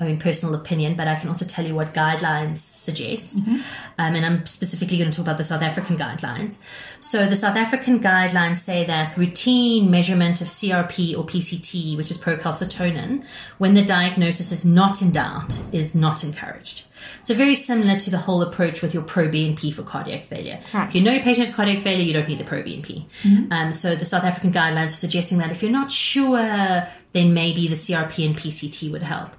own 0.00 0.18
personal 0.18 0.54
opinion, 0.54 0.94
but 0.94 1.08
I 1.08 1.16
can 1.16 1.28
also 1.28 1.44
tell 1.44 1.64
you 1.64 1.74
what 1.74 1.94
guidelines 1.94 2.58
suggest. 2.58 3.38
Um, 3.98 4.14
and 4.14 4.24
I'm 4.24 4.46
specifically 4.46 4.98
going 4.98 5.10
to 5.10 5.16
talk 5.16 5.24
about 5.24 5.38
the 5.38 5.44
South 5.44 5.62
African 5.62 5.96
guidelines. 5.96 6.58
So 7.00 7.26
the 7.26 7.36
South 7.36 7.56
African 7.56 7.98
guidelines 7.98 8.58
say 8.58 8.84
that 8.86 9.16
routine 9.16 9.90
measurement 9.90 10.40
of 10.40 10.48
CRP 10.48 11.16
or 11.16 11.24
PCT, 11.24 11.96
which 11.96 12.10
is 12.10 12.18
procalcitonin, 12.18 13.24
when 13.58 13.74
the 13.74 13.84
diagnosis 13.84 14.52
is 14.52 14.64
not 14.64 15.02
in 15.02 15.10
doubt, 15.10 15.60
is 15.72 15.94
not 15.94 16.22
encouraged. 16.22 16.84
So 17.22 17.34
very 17.34 17.54
similar 17.54 17.98
to 18.00 18.10
the 18.10 18.18
whole 18.18 18.42
approach 18.42 18.82
with 18.82 18.94
your 18.94 19.02
pro 19.02 19.28
BNP 19.28 19.72
for 19.74 19.82
cardiac 19.82 20.24
failure. 20.24 20.60
Right. 20.72 20.88
If 20.88 20.94
you 20.94 21.02
know 21.02 21.12
your 21.12 21.22
patient 21.22 21.46
has 21.46 21.54
cardiac 21.54 21.78
failure, 21.82 22.02
you 22.02 22.12
don't 22.12 22.28
need 22.28 22.38
the 22.38 22.44
pro 22.44 22.62
BNP. 22.62 23.06
Um, 23.52 23.72
so 23.72 23.94
the 23.94 24.04
South 24.04 24.24
African 24.24 24.52
guidelines 24.52 24.86
are 24.86 24.90
suggesting 24.90 25.38
that 25.38 25.50
if 25.50 25.62
you're 25.62 25.72
not 25.72 25.90
sure, 25.90 26.86
then 27.12 27.34
maybe 27.34 27.68
the 27.68 27.74
CRP 27.74 28.26
and 28.26 28.36
PCT 28.36 28.90
would 28.92 29.02
help. 29.02 29.36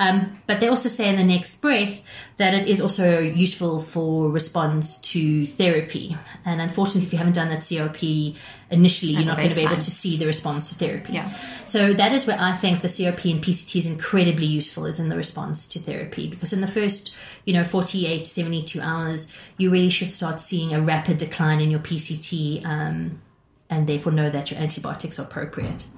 Um, 0.00 0.40
but 0.46 0.60
they 0.60 0.68
also 0.68 0.88
say 0.88 1.08
in 1.08 1.16
the 1.16 1.24
next 1.24 1.60
breath 1.60 2.02
that 2.36 2.54
it 2.54 2.68
is 2.68 2.80
also 2.80 3.18
useful 3.18 3.80
for 3.80 4.30
response 4.30 4.98
to 4.98 5.44
therapy. 5.46 6.16
And 6.44 6.60
unfortunately, 6.60 7.06
if 7.06 7.12
you 7.12 7.18
haven't 7.18 7.34
done 7.34 7.48
that 7.48 7.60
CRP 7.60 8.36
initially, 8.70 9.12
you're 9.12 9.24
not 9.24 9.38
going 9.38 9.48
to 9.48 9.56
be 9.56 9.62
able 9.62 9.74
to 9.74 9.90
see 9.90 10.16
the 10.16 10.26
response 10.26 10.68
to 10.68 10.76
therapy. 10.76 11.14
Yeah. 11.14 11.34
So 11.64 11.94
that 11.94 12.12
is 12.12 12.28
where 12.28 12.38
I 12.38 12.54
think 12.54 12.80
the 12.80 12.88
CRP 12.88 13.32
and 13.32 13.42
PCT 13.42 13.76
is 13.76 13.86
incredibly 13.86 14.46
useful 14.46 14.86
is 14.86 15.00
in 15.00 15.08
the 15.08 15.16
response 15.16 15.66
to 15.68 15.80
therapy 15.80 16.28
because 16.28 16.52
in 16.52 16.60
the 16.60 16.68
first, 16.68 17.12
you 17.44 17.52
know, 17.52 17.64
48 17.64 18.18
to 18.20 18.24
72 18.24 18.80
hours, 18.80 19.32
you 19.56 19.70
really 19.70 19.88
should 19.88 20.12
start 20.12 20.38
seeing 20.38 20.72
a 20.72 20.80
rapid 20.80 21.18
decline 21.18 21.60
in 21.60 21.70
your 21.72 21.80
PCT 21.80 22.64
um, 22.64 23.20
and 23.68 23.88
therefore 23.88 24.12
know 24.12 24.30
that 24.30 24.52
your 24.52 24.60
antibiotics 24.60 25.18
are 25.18 25.22
appropriate. 25.22 25.88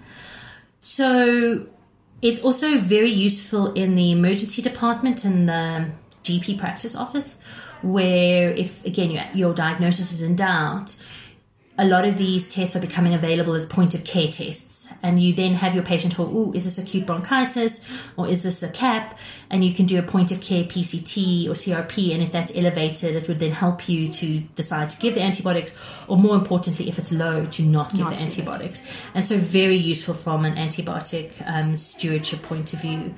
So 0.80 1.66
it's 2.22 2.42
also 2.42 2.78
very 2.78 3.10
useful 3.10 3.72
in 3.72 3.94
the 3.94 4.12
emergency 4.12 4.62
department 4.62 5.24
and 5.24 5.48
the 5.48 5.90
GP 6.24 6.58
practice 6.58 6.94
office, 6.94 7.38
where 7.82 8.50
if 8.50 8.84
again 8.84 9.10
your, 9.34 9.54
diagnosis 9.54 10.12
is 10.12 10.22
in 10.22 10.36
doubt, 10.36 11.02
a 11.80 11.86
lot 11.86 12.04
of 12.04 12.18
these 12.18 12.46
tests 12.46 12.76
are 12.76 12.80
becoming 12.80 13.14
available 13.14 13.54
as 13.54 13.64
point 13.64 13.94
of 13.94 14.04
care 14.04 14.28
tests, 14.28 14.86
and 15.02 15.22
you 15.22 15.32
then 15.32 15.54
have 15.54 15.74
your 15.74 15.82
patient 15.82 16.12
who, 16.12 16.24
oh, 16.24 16.52
is 16.52 16.64
this 16.64 16.76
acute 16.76 17.06
bronchitis 17.06 17.80
or 18.18 18.28
is 18.28 18.42
this 18.42 18.62
a 18.62 18.68
CAP? 18.68 19.18
And 19.48 19.64
you 19.64 19.72
can 19.72 19.86
do 19.86 19.98
a 19.98 20.02
point 20.02 20.30
of 20.30 20.42
care 20.42 20.64
PCT 20.64 21.46
or 21.46 21.52
CRP, 21.52 22.12
and 22.12 22.22
if 22.22 22.32
that's 22.32 22.54
elevated, 22.54 23.16
it 23.16 23.26
would 23.28 23.38
then 23.40 23.52
help 23.52 23.88
you 23.88 24.10
to 24.10 24.40
decide 24.56 24.90
to 24.90 25.00
give 25.00 25.14
the 25.14 25.22
antibiotics, 25.22 25.74
or 26.06 26.18
more 26.18 26.34
importantly, 26.36 26.86
if 26.86 26.98
it's 26.98 27.12
low, 27.12 27.46
to 27.46 27.62
not 27.62 27.92
give 27.92 28.00
Not 28.00 28.10
the 28.10 28.16
give 28.16 28.26
it. 28.26 28.30
antibiotics. 28.30 28.82
And 29.14 29.24
so, 29.24 29.38
very 29.38 29.76
useful 29.76 30.12
from 30.14 30.44
an 30.44 30.56
antibiotic 30.56 31.32
um, 31.46 31.78
stewardship 31.78 32.42
point 32.42 32.74
of 32.74 32.82
view. 32.82 33.14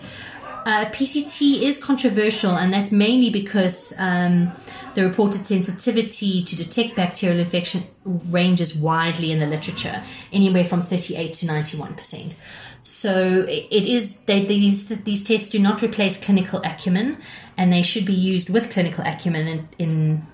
Uh, 0.64 0.84
PCT 0.86 1.62
is 1.62 1.82
controversial, 1.82 2.52
and 2.52 2.72
that's 2.72 2.92
mainly 2.92 3.30
because 3.30 3.92
um, 3.98 4.52
the 4.94 5.04
reported 5.04 5.46
sensitivity 5.46 6.42
to 6.44 6.56
detect 6.56 6.94
bacterial 6.94 7.40
infection 7.40 7.82
ranges 8.04 8.74
widely 8.74 9.32
in 9.32 9.38
the 9.38 9.46
literature, 9.46 10.02
anywhere 10.32 10.64
from 10.64 10.82
38 10.82 11.34
to 11.34 11.46
91 11.46 11.94
percent. 11.94 12.36
So 12.84 13.44
it 13.48 13.86
is 13.86 14.18
they, 14.20 14.44
these 14.44 14.88
these 14.88 15.22
tests 15.22 15.48
do 15.48 15.58
not 15.58 15.82
replace 15.82 16.22
clinical 16.22 16.60
acumen, 16.64 17.18
and 17.56 17.72
they 17.72 17.82
should 17.82 18.06
be 18.06 18.14
used 18.14 18.50
with 18.50 18.70
clinical 18.70 19.04
acumen 19.04 19.48
in 19.48 19.68
in, 19.78 20.26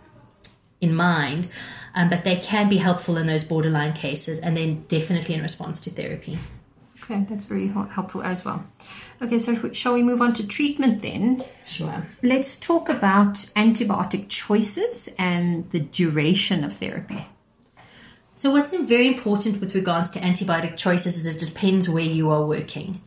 in 0.81 0.95
mind. 0.95 1.51
Um, 1.95 2.11
but 2.11 2.23
they 2.25 2.37
can 2.37 2.69
be 2.69 2.77
helpful 2.77 3.17
in 3.17 3.27
those 3.27 3.45
borderline 3.45 3.93
cases, 3.93 4.39
and 4.39 4.57
then 4.57 4.85
definitely 4.89 5.35
in 5.35 5.43
response 5.43 5.81
to 5.83 5.91
therapy. 5.91 6.39
Okay, 7.11 7.25
that's 7.27 7.47
very 7.47 7.69
helpful 7.69 8.23
as 8.23 8.45
well. 8.45 8.67
Okay, 9.23 9.39
so 9.39 9.73
shall 9.73 9.95
we 9.95 10.03
move 10.03 10.21
on 10.21 10.35
to 10.35 10.47
treatment 10.47 11.01
then? 11.01 11.43
Sure. 11.65 12.07
Let's 12.23 12.59
talk 12.59 12.91
about 12.91 13.35
antibiotic 13.57 14.29
choices 14.29 15.09
and 15.19 15.71
the 15.71 15.81
duration 15.81 16.65
of 16.65 16.77
therapy. 16.77 17.27
So, 18.35 18.53
what's 18.53 18.77
very 18.77 19.09
important 19.09 19.59
with 19.59 19.75
regards 19.75 20.11
to 20.13 20.21
antibiotic 20.21 20.77
choices 20.77 21.25
is 21.25 21.35
it 21.35 21.41
depends 21.41 21.89
where 21.89 22.05
you 22.05 22.31
are 22.31 22.45
working. 22.45 23.01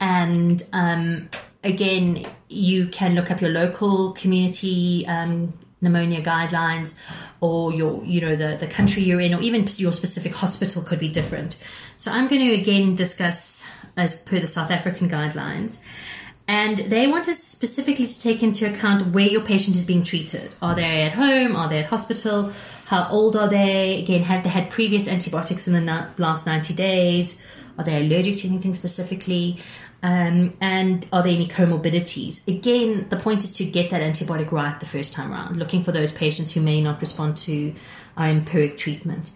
And 0.00 0.62
um, 0.72 1.28
again, 1.62 2.24
you 2.48 2.88
can 2.88 3.14
look 3.14 3.30
up 3.30 3.42
your 3.42 3.50
local 3.50 4.12
community 4.12 5.06
um, 5.06 5.52
pneumonia 5.80 6.22
guidelines 6.22 6.94
or 7.40 7.72
your, 7.72 8.04
you 8.04 8.20
know, 8.20 8.36
the, 8.36 8.56
the 8.58 8.66
country 8.66 9.02
you're 9.02 9.20
in, 9.20 9.34
or 9.34 9.40
even 9.40 9.66
your 9.76 9.92
specific 9.92 10.34
hospital 10.34 10.82
could 10.82 10.98
be 10.98 11.08
different. 11.08 11.56
So, 11.98 12.10
I'm 12.10 12.28
going 12.28 12.40
to 12.40 12.54
again 12.54 12.94
discuss 12.94 13.64
as 13.96 14.14
per 14.14 14.40
the 14.40 14.46
South 14.46 14.70
African 14.70 15.08
guidelines. 15.08 15.78
And 16.46 16.78
they 16.78 17.06
want 17.06 17.28
us 17.28 17.38
specifically 17.38 18.06
to 18.06 18.20
take 18.20 18.42
into 18.42 18.70
account 18.70 19.14
where 19.14 19.26
your 19.26 19.40
patient 19.40 19.76
is 19.76 19.84
being 19.86 20.04
treated. 20.04 20.54
Are 20.60 20.74
they 20.74 21.02
at 21.02 21.12
home? 21.12 21.56
Are 21.56 21.68
they 21.68 21.78
at 21.78 21.86
hospital? 21.86 22.52
How 22.86 23.08
old 23.08 23.34
are 23.34 23.48
they? 23.48 24.00
Again, 24.02 24.24
have 24.24 24.42
they 24.42 24.50
had 24.50 24.70
previous 24.70 25.08
antibiotics 25.08 25.66
in 25.66 25.72
the 25.72 26.08
last 26.18 26.44
90 26.44 26.74
days? 26.74 27.40
Are 27.78 27.84
they 27.84 28.04
allergic 28.04 28.36
to 28.38 28.48
anything 28.48 28.74
specifically? 28.74 29.58
Um, 30.04 30.52
and 30.60 31.06
are 31.14 31.22
there 31.22 31.32
any 31.32 31.48
comorbidities? 31.48 32.46
Again, 32.46 33.08
the 33.08 33.16
point 33.16 33.42
is 33.42 33.54
to 33.54 33.64
get 33.64 33.90
that 33.90 34.02
antibiotic 34.02 34.52
right 34.52 34.78
the 34.78 34.84
first 34.84 35.14
time 35.14 35.32
around, 35.32 35.58
looking 35.58 35.82
for 35.82 35.92
those 35.92 36.12
patients 36.12 36.52
who 36.52 36.60
may 36.60 36.82
not 36.82 37.00
respond 37.00 37.38
to 37.38 37.74
our 38.18 38.28
empiric 38.28 38.76
treatment. 38.76 39.30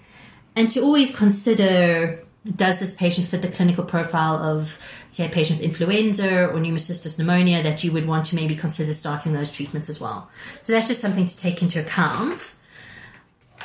And 0.54 0.68
to 0.70 0.82
always 0.82 1.16
consider 1.16 2.22
does 2.54 2.80
this 2.80 2.94
patient 2.94 3.26
fit 3.26 3.42
the 3.42 3.48
clinical 3.48 3.84
profile 3.84 4.36
of, 4.36 4.78
say, 5.08 5.26
a 5.26 5.28
patient 5.28 5.60
with 5.60 5.70
influenza 5.70 6.48
or 6.48 6.58
pneumocystis 6.58 7.18
pneumonia 7.18 7.62
that 7.62 7.82
you 7.82 7.90
would 7.90 8.06
want 8.06 8.26
to 8.26 8.36
maybe 8.36 8.54
consider 8.54 8.92
starting 8.92 9.32
those 9.32 9.50
treatments 9.50 9.88
as 9.88 10.00
well? 10.00 10.30
So 10.60 10.72
that's 10.72 10.88
just 10.88 11.00
something 11.00 11.26
to 11.26 11.38
take 11.38 11.62
into 11.62 11.80
account. 11.80 12.54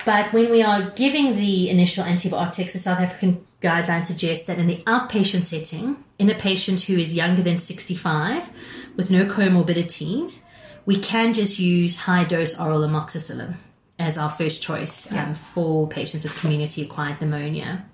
But 0.05 0.33
when 0.33 0.49
we 0.49 0.63
are 0.63 0.89
giving 0.91 1.35
the 1.35 1.69
initial 1.69 2.03
antibiotics, 2.03 2.73
the 2.73 2.79
South 2.79 2.99
African 2.99 3.45
guidelines 3.61 4.05
suggest 4.05 4.47
that 4.47 4.59
in 4.59 4.67
the 4.67 4.77
outpatient 4.85 5.43
setting, 5.43 6.03
in 6.23 6.29
a 6.29 6.35
patient 6.35 6.79
who 6.79 6.97
is 6.97 7.13
younger 7.13 7.41
than 7.41 7.57
65 7.57 8.49
with 8.95 9.11
no 9.11 9.25
comorbidities, 9.25 10.41
we 10.85 10.97
can 10.97 11.33
just 11.33 11.59
use 11.59 11.97
high 11.97 12.23
dose 12.23 12.57
oral 12.57 12.79
amoxicillin 12.79 13.55
as 13.99 14.17
our 14.17 14.29
first 14.29 14.61
choice 14.61 15.11
um, 15.11 15.33
for 15.33 15.85
patients 15.89 16.23
with 16.23 16.33
community 16.39 16.81
acquired 16.81 17.19
pneumonia. 17.19 17.85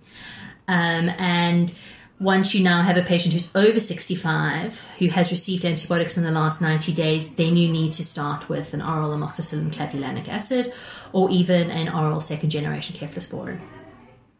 Um, 0.67 1.09
and 1.17 1.73
once 2.19 2.53
you 2.53 2.63
now 2.63 2.83
have 2.83 2.97
a 2.97 3.01
patient 3.01 3.33
who's 3.33 3.49
over 3.55 3.79
65 3.79 4.87
who 4.99 5.07
has 5.07 5.31
received 5.31 5.65
antibiotics 5.65 6.15
in 6.15 6.23
the 6.23 6.29
last 6.29 6.61
90 6.61 6.93
days, 6.93 7.33
then 7.33 7.57
you 7.57 7.71
need 7.71 7.93
to 7.93 8.03
start 8.03 8.47
with 8.47 8.75
an 8.75 8.81
oral 8.83 9.09
amoxicillin 9.09 9.73
clavulanic 9.73 10.27
acid 10.27 10.71
or 11.13 11.31
even 11.31 11.71
an 11.71 11.89
oral 11.89 12.19
second 12.19 12.51
generation 12.51 12.95
cephalosporin. 12.95 13.59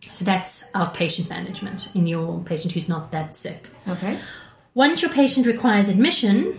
So 0.02 0.24
that's 0.26 0.70
outpatient 0.72 1.30
management 1.30 1.90
in 1.94 2.08
your 2.08 2.40
patient 2.42 2.74
who's 2.74 2.88
not 2.90 3.12
that 3.12 3.36
sick. 3.36 3.70
Okay. 3.88 4.18
Once 4.74 5.02
your 5.02 5.12
patient 5.12 5.46
requires 5.46 5.90
admission, 5.90 6.58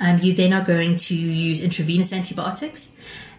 um, 0.00 0.18
you 0.20 0.32
then 0.34 0.52
are 0.52 0.64
going 0.64 0.96
to 0.96 1.14
use 1.14 1.60
intravenous 1.60 2.12
antibiotics. 2.12 2.92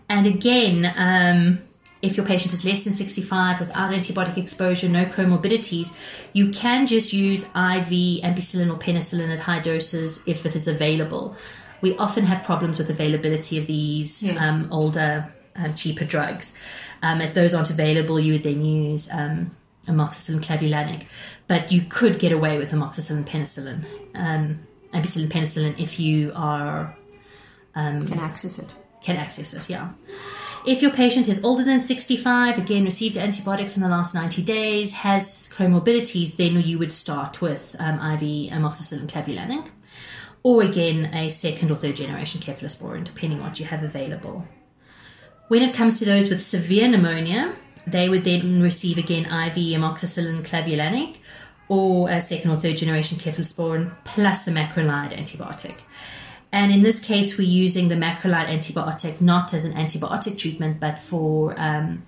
And 0.08 0.28
again, 0.28 0.92
um, 0.96 1.60
if 2.02 2.18
your 2.18 2.26
patient 2.26 2.54
is 2.54 2.64
less 2.66 2.84
than 2.84 2.94
65 2.94 3.60
without 3.60 3.92
antibiotic 3.92 4.38
exposure, 4.38 4.88
no 4.90 5.06
comorbidities, 5.06 5.96
you 6.34 6.52
can 6.52 6.86
just 6.86 7.14
use 7.14 7.44
IV 7.46 8.22
ampicillin 8.24 8.72
or 8.72 8.78
penicillin 8.78 9.32
at 9.34 9.40
high 9.40 9.60
doses 9.62 10.22
if 10.28 10.46
it 10.46 10.56
is 10.56 10.68
available. 10.68 11.36
We 11.82 11.98
often 11.98 12.26
have 12.26 12.44
problems 12.44 12.78
with 12.78 12.90
availability 12.90 13.58
of 13.58 13.66
these 13.68 14.22
Yes. 14.24 14.38
um, 14.40 14.68
older, 14.72 15.34
um, 15.56 15.74
cheaper 15.76 16.06
drugs. 16.06 16.58
Um, 17.02 17.22
if 17.22 17.34
those 17.34 17.54
aren't 17.54 17.70
available, 17.70 18.20
you 18.20 18.34
would 18.34 18.44
then 18.44 18.64
use 18.64 19.10
um, 19.12 19.56
amoxicillin 19.86 20.44
clavulanic. 20.44 21.06
But 21.48 21.72
you 21.72 21.82
could 21.82 22.20
get 22.20 22.32
away 22.32 22.58
with 22.58 22.72
amoxicillin 22.72 23.26
penicillin, 23.26 23.86
um, 24.16 24.60
ampicillin 24.94 25.28
penicillin 25.30 25.80
if 25.80 26.00
you 26.00 26.32
are 26.36 26.96
Can 27.74 28.20
access 28.20 28.60
it. 28.60 28.76
can 29.02 29.16
access 29.16 29.54
it, 29.54 29.70
yeah. 29.70 29.90
If 30.66 30.84
your 30.84 30.92
patient 30.92 31.28
is 31.28 31.44
older 31.44 31.64
than 31.64 31.84
65, 31.84 32.60
again, 32.60 32.84
received 32.86 33.18
antibiotics 33.18 33.76
in 33.76 33.82
the 33.82 33.90
last 33.90 34.14
90 34.14 34.44
days, 34.44 34.92
has 34.94 35.52
comorbidities, 35.56 36.36
then 36.36 36.62
you 36.62 36.78
would 36.78 36.92
start 36.92 37.42
with 37.42 37.76
um, 37.80 37.96
IV 37.96 38.52
amoxicillin 38.54 39.08
clavulanic, 39.08 39.70
or 40.44 40.62
again, 40.62 41.06
a 41.16 41.30
second 41.30 41.72
or 41.72 41.76
third 41.76 41.96
generation 41.96 42.42
cephalosporin, 42.42 43.04
depending 43.04 43.40
on 43.40 43.48
what 43.48 43.60
you 43.60 43.66
have 43.66 43.82
available. 43.82 44.46
When 45.52 45.64
it 45.64 45.74
comes 45.74 46.00
to 46.00 46.06
those 46.06 46.30
with 46.30 46.42
severe 46.42 46.88
pneumonia, 46.88 47.54
they 47.86 48.08
would 48.08 48.24
then 48.24 48.62
receive 48.62 48.98
again 48.98 49.26
IV 49.26 49.56
amoxicillin 49.76 50.48
clavulanic 50.48 51.18
or 51.68 52.10
a 52.10 52.22
second 52.22 52.52
or 52.52 52.56
third 52.56 52.78
generation 52.78 53.18
cephalosporin 53.18 53.94
plus 54.06 54.48
a 54.48 54.52
macrolide 54.54 55.12
antibiotic. 55.12 55.80
And 56.54 56.72
in 56.72 56.84
this 56.84 57.02
case, 57.02 57.38
we're 57.38 57.50
using 57.50 57.90
the 57.90 57.96
macrolide 57.96 58.48
antibiotic 58.48 59.20
not 59.20 59.54
as 59.54 59.66
an 59.66 59.74
antibiotic 59.74 60.38
treatment, 60.38 60.80
but 60.80 60.98
for 60.98 61.54
um, 61.58 62.04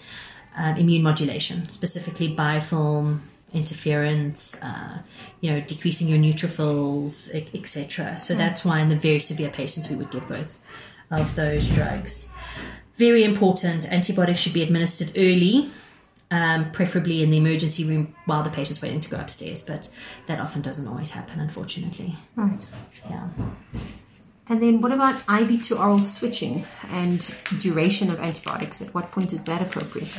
um, 0.56 0.78
immune 0.78 1.04
modulation, 1.04 1.68
specifically 1.68 2.34
biofilm 2.34 3.20
interference, 3.54 4.56
uh, 4.62 5.00
you 5.42 5.52
know, 5.52 5.60
decreasing 5.60 6.08
your 6.08 6.18
neutrophils, 6.18 7.30
etc. 7.54 8.18
So 8.20 8.36
that's 8.36 8.64
why 8.64 8.80
in 8.80 8.88
the 8.88 8.96
very 8.96 9.20
severe 9.20 9.50
patients 9.50 9.90
we 9.90 9.98
would 9.98 10.12
give 10.12 10.30
both 10.30 10.60
of 11.12 11.36
those 11.36 11.70
drugs. 11.72 12.30
Very 12.96 13.24
important, 13.24 13.92
antibiotics 13.92 14.40
should 14.40 14.54
be 14.54 14.62
administered 14.62 15.12
early, 15.16 15.70
um, 16.30 16.72
preferably 16.72 17.24
in 17.24 17.32
the 17.32 17.38
emergency 17.38 17.84
room 17.84 18.16
while 18.26 18.44
the 18.44 18.50
patient's 18.50 18.82
waiting 18.82 19.02
to 19.02 19.10
go 19.10 19.18
upstairs, 19.18 19.64
but 19.64 19.90
that 20.28 20.40
often 20.40 20.62
doesn't 20.62 20.88
always 20.88 21.12
happen, 21.12 21.40
unfortunately. 21.40 22.16
Right. 22.36 22.66
Yeah. 23.10 23.30
And 24.50 24.62
then 24.62 24.82
what 24.82 24.92
about 24.92 25.24
IV 25.30 25.62
to 25.64 25.78
oral 25.78 26.00
switching 26.00 26.66
and 26.90 27.34
duration 27.60 28.12
of 28.12 28.20
antibiotics? 28.20 28.82
At 28.82 28.94
what 28.94 29.10
point 29.12 29.32
is 29.32 29.46
that 29.46 29.62
appropriate? 29.62 30.10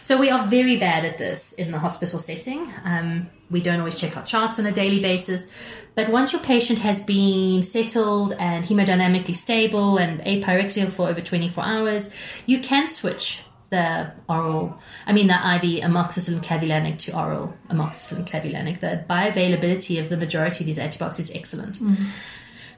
So 0.00 0.18
we 0.18 0.30
are 0.30 0.46
very 0.46 0.78
bad 0.78 1.04
at 1.04 1.18
this 1.18 1.52
in 1.52 1.70
the 1.70 1.78
hospital 1.78 2.18
setting. 2.18 2.72
Um, 2.84 3.28
we 3.50 3.60
don't 3.60 3.78
always 3.78 3.96
check 3.96 4.16
our 4.16 4.24
charts 4.24 4.58
on 4.58 4.64
a 4.64 4.72
daily 4.72 5.02
basis. 5.02 5.52
But 5.94 6.10
once 6.10 6.32
your 6.32 6.40
patient 6.40 6.78
has 6.78 7.00
been 7.00 7.62
settled 7.62 8.32
and 8.38 8.64
hemodynamically 8.64 9.36
stable 9.36 9.98
and 9.98 10.20
apyrexial 10.20 10.90
for 10.90 11.08
over 11.08 11.20
24 11.20 11.64
hours, 11.64 12.10
you 12.46 12.60
can 12.60 12.88
switch 12.88 13.42
the 13.70 14.12
oral, 14.30 14.78
I 15.06 15.12
mean 15.12 15.26
the 15.26 15.34
IV 15.34 15.84
amoxicillin 15.84 16.42
clavulanic 16.42 16.98
to 17.00 17.18
oral 17.18 17.54
amoxicillin 17.68 18.26
clavulanic. 18.26 18.80
The 18.80 19.04
bioavailability 19.10 20.00
of 20.00 20.08
the 20.08 20.16
majority 20.16 20.64
of 20.64 20.66
these 20.66 20.78
antibiotics 20.78 21.18
is 21.18 21.30
excellent. 21.32 21.78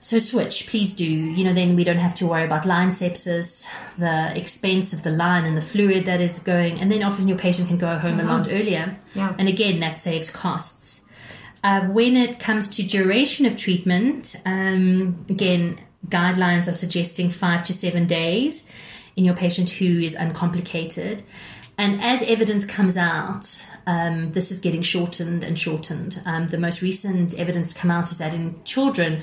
So 0.03 0.19
switch, 0.19 0.67
please 0.67 0.95
do. 0.95 1.05
You 1.05 1.45
know, 1.45 1.53
then 1.53 1.77
we 1.77 1.85
don't 1.85 1.99
have 1.99 2.15
to 2.17 2.27
worry 2.27 2.45
about 2.45 2.65
line 2.65 2.89
sepsis, 2.89 3.67
the 3.99 4.37
expense 4.37 4.95
of 4.95 5.03
the 5.03 5.11
line 5.11 5.45
and 5.45 5.57
the 5.57 5.63
fluid 5.63 6.07
that 6.07 6.23
is 6.23 6.39
going, 6.39 6.81
and 6.81 6.91
then 6.91 7.03
often 7.03 7.29
your 7.29 7.37
patient 7.37 7.69
can 7.69 7.77
go 7.77 7.99
home 7.99 8.19
a 8.19 8.25
lot 8.25 8.49
earlier. 8.51 8.97
Yeah. 9.15 9.35
And 9.39 9.47
again, 9.47 9.81
that 9.81 10.01
saves 10.01 10.31
costs. 10.31 11.05
Uh, 11.63 11.83
when 11.89 12.17
it 12.17 12.41
comes 12.41 12.69
to 12.77 12.83
duration 12.83 13.45
of 13.45 13.59
treatment, 13.59 14.37
um, 14.47 15.27
again, 15.29 15.79
guidelines 16.09 16.67
are 16.67 16.73
suggesting 16.73 17.29
five 17.29 17.63
to 17.65 17.75
seven 17.75 18.07
days 18.07 18.71
in 19.17 19.27
your 19.27 19.35
patient 19.35 19.69
who 19.69 20.01
is 20.01 20.15
uncomplicated. 20.15 21.23
And 21.77 22.01
as 22.01 22.23
evidence 22.23 22.65
comes 22.65 22.97
out, 22.97 23.63
um, 23.87 24.33
this 24.33 24.51
is 24.51 24.59
getting 24.59 24.81
shortened 24.81 25.45
and 25.45 25.59
shortened. 25.59 26.23
Um, 26.25 26.47
the 26.47 26.59
most 26.59 26.81
recent 26.81 27.39
evidence 27.39 27.75
come 27.75 27.91
out 27.91 28.11
is 28.11 28.19
that 28.19 28.33
in 28.33 28.63
children, 28.65 29.23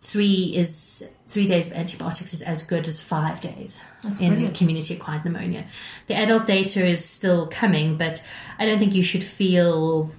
three 0.00 0.54
is 0.56 1.08
three 1.28 1.46
days 1.46 1.70
of 1.70 1.74
antibiotics 1.74 2.32
is 2.32 2.40
as 2.40 2.62
good 2.62 2.88
as 2.88 3.00
five 3.00 3.40
days 3.40 3.80
in 4.20 4.32
brilliant. 4.32 4.56
community 4.56 4.94
acquired 4.94 5.24
pneumonia. 5.24 5.66
The 6.06 6.14
adult 6.14 6.46
data 6.46 6.86
is 6.86 7.04
still 7.04 7.46
coming, 7.46 7.98
but 7.98 8.24
I 8.58 8.64
don't 8.64 8.78
think 8.78 8.94
you 8.94 9.02
should 9.02 9.24
feel 9.24 10.10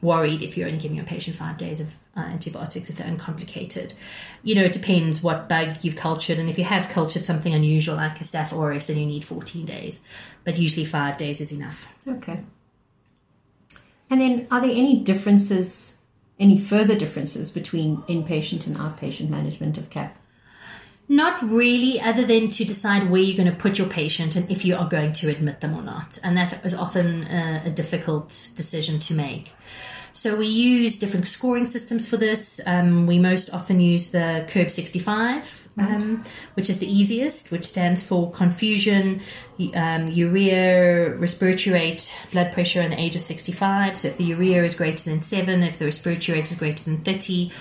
worried 0.00 0.42
if 0.42 0.56
you're 0.56 0.68
only 0.68 0.78
giving 0.78 0.96
your 0.96 1.06
patient 1.06 1.36
five 1.36 1.56
days 1.56 1.80
of 1.80 1.96
uh, 2.16 2.20
antibiotics 2.20 2.88
if 2.88 2.96
they're 2.96 3.06
uncomplicated. 3.06 3.94
You 4.42 4.54
know, 4.54 4.64
it 4.64 4.72
depends 4.72 5.22
what 5.22 5.48
bug 5.48 5.78
you've 5.82 5.96
cultured, 5.96 6.38
and 6.38 6.48
if 6.48 6.58
you 6.58 6.64
have 6.64 6.88
cultured 6.88 7.24
something 7.24 7.52
unusual 7.52 7.96
like 7.96 8.20
a 8.20 8.24
Staph 8.24 8.52
aureus, 8.52 8.86
then 8.86 8.98
you 8.98 9.06
need 9.06 9.24
14 9.24 9.64
days. 9.64 10.00
But 10.44 10.58
usually 10.58 10.84
five 10.84 11.16
days 11.16 11.40
is 11.40 11.52
enough. 11.52 11.88
Okay. 12.06 12.40
And 14.10 14.20
then 14.20 14.46
are 14.50 14.60
there 14.60 14.70
any 14.70 15.00
differences, 15.00 15.97
any 16.38 16.58
further 16.58 16.96
differences 16.98 17.50
between 17.50 17.98
inpatient 18.02 18.66
and 18.66 18.76
outpatient 18.76 19.28
management 19.28 19.78
of 19.78 19.90
CAP? 19.90 20.16
Not 21.08 21.40
really, 21.42 22.00
other 22.00 22.24
than 22.26 22.50
to 22.50 22.64
decide 22.64 23.10
where 23.10 23.22
you're 23.22 23.36
going 23.36 23.50
to 23.50 23.56
put 23.56 23.78
your 23.78 23.88
patient 23.88 24.36
and 24.36 24.50
if 24.50 24.64
you 24.64 24.76
are 24.76 24.86
going 24.86 25.14
to 25.14 25.30
admit 25.30 25.60
them 25.60 25.74
or 25.74 25.82
not. 25.82 26.18
And 26.22 26.36
that 26.36 26.64
is 26.66 26.74
often 26.74 27.24
a, 27.24 27.62
a 27.66 27.70
difficult 27.70 28.50
decision 28.54 29.00
to 29.00 29.14
make. 29.14 29.54
So 30.12 30.36
we 30.36 30.46
use 30.46 30.98
different 30.98 31.26
scoring 31.28 31.64
systems 31.64 32.06
for 32.06 32.16
this. 32.16 32.60
Um, 32.66 33.06
we 33.06 33.18
most 33.18 33.50
often 33.54 33.80
use 33.80 34.10
the 34.10 34.44
Curb 34.48 34.70
65, 34.70 35.67
um, 35.78 36.24
which 36.54 36.68
is 36.68 36.78
the 36.78 36.86
easiest, 36.86 37.50
which 37.50 37.64
stands 37.64 38.02
for 38.02 38.30
confusion, 38.30 39.20
um, 39.74 40.08
urea, 40.08 41.14
respiratory 41.16 41.74
rate, 41.74 42.16
blood 42.32 42.52
pressure, 42.52 42.80
and 42.80 42.92
the 42.92 43.00
age 43.00 43.16
of 43.16 43.22
65. 43.22 43.98
So 43.98 44.08
if 44.08 44.16
the 44.16 44.24
urea 44.24 44.64
is 44.64 44.74
greater 44.74 45.08
than 45.08 45.20
7, 45.20 45.62
if 45.62 45.78
the 45.78 45.84
respiratory 45.84 46.38
rate 46.38 46.50
is 46.50 46.58
greater 46.58 46.84
than 46.84 46.98
30, 46.98 47.52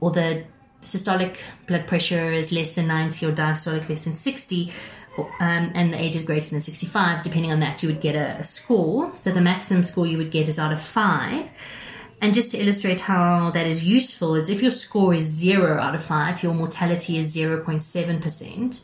or 0.00 0.10
the 0.10 0.44
systolic 0.82 1.38
blood 1.66 1.86
pressure 1.86 2.32
is 2.32 2.52
less 2.52 2.74
than 2.74 2.88
90 2.88 3.26
or 3.26 3.32
diastolic 3.32 3.88
less 3.88 4.04
than 4.04 4.14
60, 4.14 4.72
um, 5.18 5.70
and 5.74 5.92
the 5.92 6.00
age 6.00 6.16
is 6.16 6.24
greater 6.24 6.50
than 6.50 6.60
65, 6.60 7.22
depending 7.22 7.52
on 7.52 7.60
that, 7.60 7.82
you 7.82 7.88
would 7.88 8.00
get 8.00 8.14
a, 8.14 8.38
a 8.38 8.44
score. 8.44 9.12
So 9.12 9.30
the 9.30 9.40
maximum 9.40 9.82
score 9.82 10.06
you 10.06 10.18
would 10.18 10.30
get 10.30 10.48
is 10.48 10.58
out 10.58 10.72
of 10.72 10.80
5. 10.80 11.50
And 12.22 12.32
just 12.32 12.52
to 12.52 12.58
illustrate 12.58 13.00
how 13.00 13.50
that 13.50 13.66
is 13.66 13.84
useful, 13.84 14.36
is 14.36 14.48
if 14.48 14.62
your 14.62 14.70
score 14.70 15.12
is 15.12 15.24
0 15.24 15.80
out 15.80 15.96
of 15.96 16.04
5, 16.04 16.44
your 16.44 16.54
mortality 16.54 17.18
is 17.18 17.36
0.7%. 17.36 18.80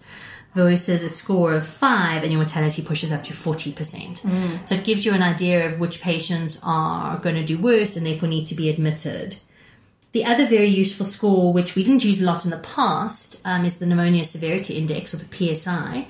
Versus 0.55 1.05
a 1.05 1.09
score 1.09 1.53
of 1.53 1.65
five, 1.65 2.23
and 2.23 2.33
your 2.33 2.41
mortality 2.41 2.83
pushes 2.83 3.13
up 3.13 3.23
to 3.23 3.33
40%. 3.33 4.25
So 4.67 4.75
it 4.75 4.83
gives 4.83 5.07
you 5.07 5.13
an 5.13 5.23
idea 5.23 5.65
of 5.67 5.79
which 5.79 6.01
patients 6.01 6.59
are 6.65 7.19
going 7.19 7.37
to 7.37 7.45
do 7.45 7.59
worse 7.59 7.97
and 7.97 8.05
therefore 8.05 8.29
need 8.29 8.47
to 8.47 8.57
be 8.57 8.69
admitted. 8.69 9.37
The 10.13 10.25
other 10.25 10.49
very 10.49 10.71
useful 10.71 11.07
score, 11.07 11.53
which 11.53 11.77
we 11.77 11.85
didn't 11.85 12.05
use 12.05 12.21
a 12.21 12.25
lot 12.25 12.45
in 12.45 12.51
the 12.51 12.57
past, 12.57 13.41
um, 13.45 13.67
is 13.67 13.79
the 13.79 13.87
Pneumonia 13.87 14.25
Severity 14.25 14.79
Index, 14.79 15.15
or 15.15 15.19
the 15.19 15.55
PSI. 15.55 16.09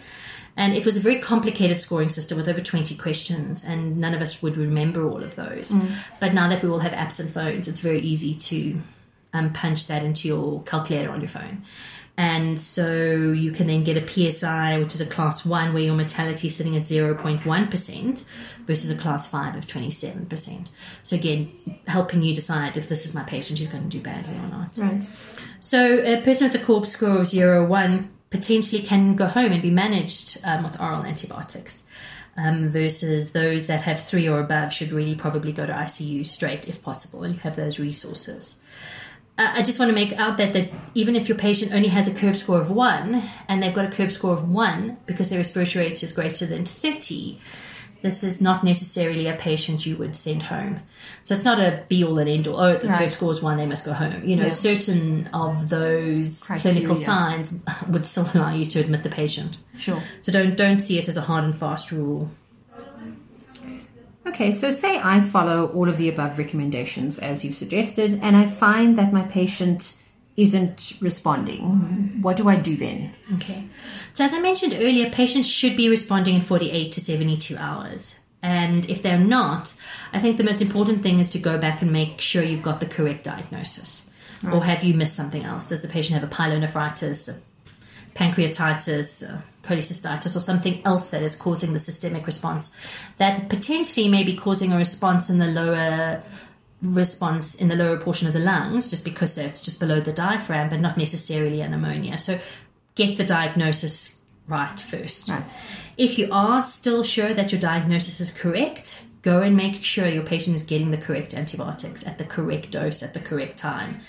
And 0.58 0.74
it 0.74 0.84
was 0.84 0.96
a 0.96 1.00
very 1.00 1.20
complicated 1.20 1.76
scoring 1.76 2.08
system 2.08 2.36
with 2.36 2.48
over 2.48 2.60
20 2.60 2.96
questions, 2.96 3.64
and 3.64 3.96
none 3.96 4.12
of 4.12 4.20
us 4.20 4.42
would 4.42 4.56
remember 4.56 5.08
all 5.08 5.22
of 5.22 5.36
those. 5.36 5.72
But 6.18 6.34
now 6.34 6.48
that 6.48 6.64
we 6.64 6.68
all 6.68 6.80
have 6.80 6.92
apps 6.92 7.20
and 7.20 7.30
phones, 7.30 7.68
it's 7.68 7.78
very 7.78 8.00
easy 8.00 8.34
to 8.34 8.80
um, 9.32 9.52
punch 9.52 9.86
that 9.86 10.02
into 10.02 10.26
your 10.26 10.60
calculator 10.64 11.10
on 11.10 11.20
your 11.20 11.28
phone. 11.28 11.62
And 12.16 12.58
so 12.58 13.30
you 13.30 13.52
can 13.52 13.68
then 13.68 13.84
get 13.84 13.96
a 13.96 14.04
PSI, 14.32 14.78
which 14.80 14.94
is 14.94 15.00
a 15.00 15.06
class 15.06 15.46
one, 15.46 15.72
where 15.72 15.84
your 15.84 15.94
mortality 15.94 16.48
is 16.48 16.56
sitting 16.56 16.74
at 16.74 16.82
0.1% 16.82 18.24
versus 18.66 18.90
a 18.90 18.96
class 18.96 19.28
five 19.28 19.54
of 19.54 19.68
27%. 19.68 20.70
So, 21.04 21.14
again, 21.14 21.52
helping 21.86 22.24
you 22.24 22.34
decide 22.34 22.76
if 22.76 22.88
this 22.88 23.06
is 23.06 23.14
my 23.14 23.22
patient 23.22 23.60
who's 23.60 23.68
going 23.68 23.84
to 23.84 23.96
do 23.96 24.02
badly 24.02 24.34
or 24.34 24.48
not. 24.48 24.76
Right. 24.76 25.06
So, 25.60 26.00
a 26.00 26.20
person 26.22 26.48
with 26.48 26.56
a 26.56 26.64
CURB 26.64 26.86
score 26.86 27.18
of 27.20 27.28
0 27.28 27.64
1 27.64 28.10
potentially 28.30 28.82
can 28.82 29.14
go 29.16 29.26
home 29.26 29.52
and 29.52 29.62
be 29.62 29.70
managed 29.70 30.38
um, 30.44 30.64
with 30.64 30.80
oral 30.80 31.04
antibiotics. 31.04 31.84
Um, 32.36 32.68
versus 32.68 33.32
those 33.32 33.66
that 33.66 33.82
have 33.82 34.00
three 34.00 34.28
or 34.28 34.38
above 34.38 34.72
should 34.72 34.92
really 34.92 35.16
probably 35.16 35.50
go 35.50 35.66
to 35.66 35.72
ICU 35.72 36.24
straight 36.24 36.68
if 36.68 36.80
possible 36.80 37.24
and 37.24 37.34
you 37.34 37.40
have 37.40 37.56
those 37.56 37.80
resources. 37.80 38.54
Uh, 39.36 39.52
I 39.54 39.62
just 39.62 39.80
want 39.80 39.88
to 39.88 39.94
make 39.94 40.12
out 40.12 40.36
that, 40.38 40.52
that 40.52 40.70
even 40.94 41.16
if 41.16 41.28
your 41.28 41.38
patient 41.38 41.72
only 41.72 41.88
has 41.88 42.06
a 42.06 42.12
CURB 42.12 42.36
score 42.36 42.60
of 42.60 42.70
one 42.70 43.24
and 43.48 43.60
they've 43.60 43.74
got 43.74 43.84
a 43.84 43.88
CURB 43.88 44.12
score 44.12 44.32
of 44.32 44.48
one 44.48 44.98
because 45.06 45.30
their 45.30 45.38
respiratory 45.38 45.86
rate 45.86 46.02
is 46.02 46.12
greater 46.12 46.46
than 46.46 46.64
30, 46.64 47.40
this 48.02 48.22
is 48.22 48.40
not 48.40 48.62
necessarily 48.62 49.26
a 49.26 49.34
patient 49.34 49.84
you 49.86 49.96
would 49.96 50.14
send 50.14 50.44
home. 50.44 50.80
So 51.24 51.34
it's 51.34 51.44
not 51.44 51.58
a 51.58 51.82
be 51.88 52.04
all 52.04 52.18
and 52.18 52.28
end 52.28 52.46
all. 52.46 52.58
Oh, 52.58 52.76
the 52.78 52.88
Right. 52.88 53.00
CURB 53.08 53.10
score 53.12 53.30
is 53.32 53.42
one, 53.42 53.56
they 53.56 53.66
must 53.66 53.84
go 53.84 53.92
home. 53.92 54.22
You 54.24 54.36
know, 54.36 54.44
Yeah. 54.44 54.50
certain 54.50 55.28
of 55.32 55.68
those 55.68 56.42
Criteria. 56.46 56.72
clinical 56.74 56.96
signs 56.96 57.58
would 57.88 58.06
still 58.06 58.28
allow 58.34 58.52
you 58.54 58.64
to 58.66 58.80
admit 58.80 59.02
the 59.02 59.08
patient. 59.10 59.58
Sure. 59.76 60.00
So 60.20 60.30
don't 60.32 60.56
don't 60.56 60.80
see 60.80 60.98
it 60.98 61.08
as 61.08 61.16
a 61.16 61.22
hard 61.22 61.44
and 61.44 61.54
fast 61.54 61.90
rule. 61.92 62.30
Okay, 64.26 64.52
so 64.52 64.70
say 64.70 65.00
I 65.02 65.20
follow 65.22 65.68
all 65.68 65.88
of 65.88 65.96
the 65.96 66.08
above 66.08 66.36
recommendations 66.38 67.18
as 67.18 67.44
you've 67.44 67.54
suggested, 67.54 68.20
and 68.22 68.36
I 68.36 68.46
find 68.46 68.96
that 68.98 69.10
my 69.12 69.22
patient 69.22 69.94
isn't 70.38 70.94
responding. 71.00 71.60
Mm-hmm. 71.60 72.22
What 72.22 72.36
do 72.36 72.48
I 72.48 72.56
do 72.56 72.76
then? 72.76 73.12
Okay. 73.34 73.64
So 74.12 74.24
as 74.24 74.32
I 74.32 74.38
mentioned 74.38 74.72
earlier, 74.72 75.10
patients 75.10 75.48
should 75.48 75.76
be 75.76 75.88
responding 75.88 76.36
in 76.36 76.40
48 76.40 76.92
to 76.92 77.00
72 77.00 77.56
hours. 77.56 78.20
And 78.40 78.88
if 78.88 79.02
they're 79.02 79.18
not, 79.18 79.74
I 80.12 80.20
think 80.20 80.36
the 80.36 80.44
most 80.44 80.62
important 80.62 81.02
thing 81.02 81.18
is 81.18 81.28
to 81.30 81.40
go 81.40 81.58
back 81.58 81.82
and 81.82 81.92
make 81.92 82.20
sure 82.20 82.42
you've 82.42 82.62
got 82.62 82.78
the 82.78 82.86
correct 82.86 83.24
diagnosis. 83.24 84.06
Or 84.52 84.64
have 84.64 84.84
you 84.84 84.94
missed 84.94 85.16
something 85.16 85.42
else? 85.42 85.66
Does 85.66 85.82
the 85.82 85.88
patient 85.88 86.20
have 86.20 86.30
a 86.30 86.32
pyelonephritis, 86.32 87.28
a 87.28 87.40
pancreatitis, 88.16 89.28
a 89.28 89.42
cholecystitis, 89.64 90.36
or 90.36 90.40
something 90.40 90.80
else 90.84 91.10
that 91.10 91.24
is 91.24 91.34
causing 91.34 91.72
the 91.72 91.80
systemic 91.80 92.24
response 92.24 92.72
that 93.16 93.48
potentially 93.48 94.08
may 94.08 94.22
be 94.22 94.36
causing 94.36 94.72
a 94.72 94.76
response 94.76 95.28
in 95.28 95.38
the 95.38 95.48
lower 95.48 96.22
response 96.82 97.54
in 97.54 97.68
the 97.68 97.74
lower 97.74 97.96
portion 97.96 98.28
of 98.28 98.34
the 98.34 98.40
lungs 98.40 98.88
just 98.88 99.04
because 99.04 99.36
it's 99.36 99.62
just 99.62 99.80
below 99.80 100.00
the 100.00 100.12
diaphragm, 100.12 100.68
but 100.68 100.80
not 100.80 100.96
necessarily 100.96 101.60
a 101.60 101.68
pneumonia. 101.68 102.18
So 102.18 102.38
get 102.94 103.16
the 103.16 103.24
diagnosis 103.24 104.16
right 104.46 104.78
first. 104.78 105.28
Right. 105.28 105.52
If 105.96 106.18
you 106.18 106.28
are 106.32 106.62
still 106.62 107.02
sure 107.02 107.34
that 107.34 107.52
your 107.52 107.60
diagnosis 107.60 108.20
is 108.20 108.30
correct, 108.30 109.02
go 109.22 109.42
and 109.42 109.56
make 109.56 109.82
sure 109.82 110.06
your 110.06 110.24
patient 110.24 110.56
is 110.56 110.62
getting 110.62 110.90
the 110.90 110.96
correct 110.96 111.34
antibiotics 111.34 112.06
at 112.06 112.18
the 112.18 112.24
correct 112.24 112.70
dose 112.70 113.02
at 113.02 113.14
the 113.14 113.20
correct 113.20 113.58
time. 113.58 114.00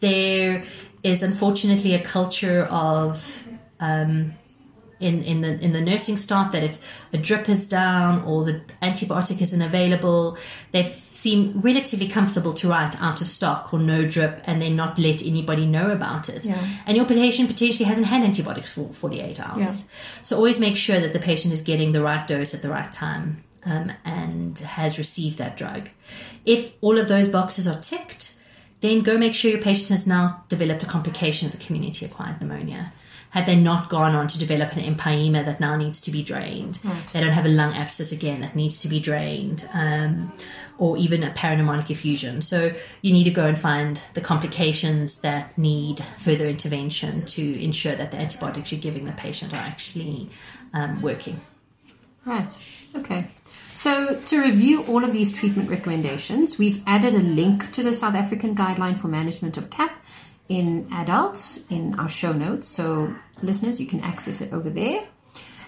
There 0.00 0.64
is 1.02 1.22
unfortunately 1.22 1.94
a 1.94 2.02
culture 2.02 2.64
of 2.64 3.46
um, 3.80 4.34
in, 5.00 5.22
in 5.22 5.40
the 5.40 5.58
in 5.60 5.72
the 5.72 5.80
nursing 5.80 6.16
staff 6.16 6.52
that 6.52 6.62
if 6.62 6.80
a 7.12 7.18
drip 7.18 7.48
is 7.48 7.68
down 7.68 8.22
or 8.22 8.44
the 8.44 8.60
antibiotic 8.82 9.40
isn't 9.40 9.62
available, 9.62 10.36
they 10.72 10.82
seem 10.82 11.60
relatively 11.60 12.08
comfortable 12.08 12.52
to 12.54 12.68
write 12.68 13.00
out 13.00 13.20
of 13.20 13.26
stock 13.26 13.72
or 13.72 13.78
no 13.78 14.06
drip 14.06 14.40
and 14.44 14.62
then 14.62 14.76
not 14.76 14.98
let 14.98 15.22
anybody 15.22 15.66
know 15.66 15.90
about 15.90 16.28
it. 16.28 16.44
Yeah. 16.44 16.64
And 16.86 16.96
your 16.96 17.06
patient 17.06 17.48
potentially 17.48 17.86
hasn't 17.86 18.06
had 18.06 18.22
antibiotics 18.22 18.72
for 18.72 18.92
48 18.92 19.40
hours. 19.40 19.58
Yeah. 19.58 20.22
So 20.22 20.36
always 20.36 20.60
make 20.60 20.76
sure 20.76 21.00
that 21.00 21.12
the 21.12 21.18
patient 21.18 21.52
is 21.52 21.62
getting 21.62 21.92
the 21.92 22.02
right 22.02 22.26
dose 22.26 22.54
at 22.54 22.62
the 22.62 22.68
right 22.68 22.90
time 22.90 23.42
um, 23.66 23.92
and 24.04 24.58
has 24.58 24.98
received 24.98 25.38
that 25.38 25.56
drug. 25.56 25.90
If 26.44 26.72
all 26.80 26.98
of 26.98 27.08
those 27.08 27.28
boxes 27.28 27.66
are 27.66 27.80
ticked, 27.80 28.36
then 28.80 29.02
go 29.02 29.18
make 29.18 29.34
sure 29.34 29.50
your 29.50 29.60
patient 29.60 29.90
has 29.90 30.06
now 30.06 30.44
developed 30.48 30.82
a 30.82 30.86
complication 30.86 31.46
of 31.46 31.52
the 31.52 31.64
community 31.64 32.06
acquired 32.06 32.40
pneumonia. 32.40 32.92
Have 33.30 33.44
they 33.44 33.56
not 33.56 33.90
gone 33.90 34.14
on 34.14 34.26
to 34.28 34.38
develop 34.38 34.72
an 34.72 34.82
empyema 34.82 35.44
that 35.44 35.60
now 35.60 35.76
needs 35.76 36.00
to 36.02 36.10
be 36.10 36.22
drained? 36.22 36.80
They 37.12 37.20
don't 37.20 37.32
have 37.32 37.44
a 37.44 37.50
lung 37.50 37.74
abscess 37.74 38.10
again 38.10 38.40
that 38.40 38.56
needs 38.56 38.80
to 38.80 38.88
be 38.88 39.00
drained, 39.00 39.68
um, 39.74 40.32
or 40.78 40.96
even 40.96 41.22
a 41.22 41.30
parapneumonic 41.30 41.90
effusion. 41.90 42.40
So 42.40 42.72
you 43.02 43.12
need 43.12 43.24
to 43.24 43.30
go 43.30 43.46
and 43.46 43.58
find 43.58 44.00
the 44.14 44.22
complications 44.22 45.20
that 45.20 45.58
need 45.58 46.02
further 46.18 46.46
intervention 46.46 47.26
to 47.26 47.62
ensure 47.62 47.94
that 47.94 48.12
the 48.12 48.16
antibiotics 48.16 48.72
you're 48.72 48.80
giving 48.80 49.04
the 49.04 49.12
patient 49.12 49.52
are 49.52 49.56
actually 49.56 50.30
um, 50.72 51.02
working. 51.02 51.40
Right. 52.24 52.56
Okay. 52.94 53.26
So, 53.74 54.20
to 54.20 54.40
review 54.40 54.82
all 54.86 55.04
of 55.04 55.12
these 55.12 55.32
treatment 55.32 55.70
recommendations, 55.70 56.58
we've 56.58 56.82
added 56.84 57.14
a 57.14 57.20
link 57.20 57.70
to 57.72 57.82
the 57.84 57.92
South 57.92 58.16
African 58.16 58.56
Guideline 58.56 58.98
for 58.98 59.06
Management 59.06 59.56
of 59.56 59.70
CAP 59.70 59.92
in 60.48 60.88
adults 60.92 61.64
in 61.68 61.98
our 61.98 62.08
show 62.08 62.32
notes. 62.32 62.68
So, 62.68 63.14
listeners, 63.42 63.80
you 63.80 63.86
can 63.86 64.00
access 64.00 64.40
it 64.40 64.52
over 64.52 64.70
there. 64.70 65.04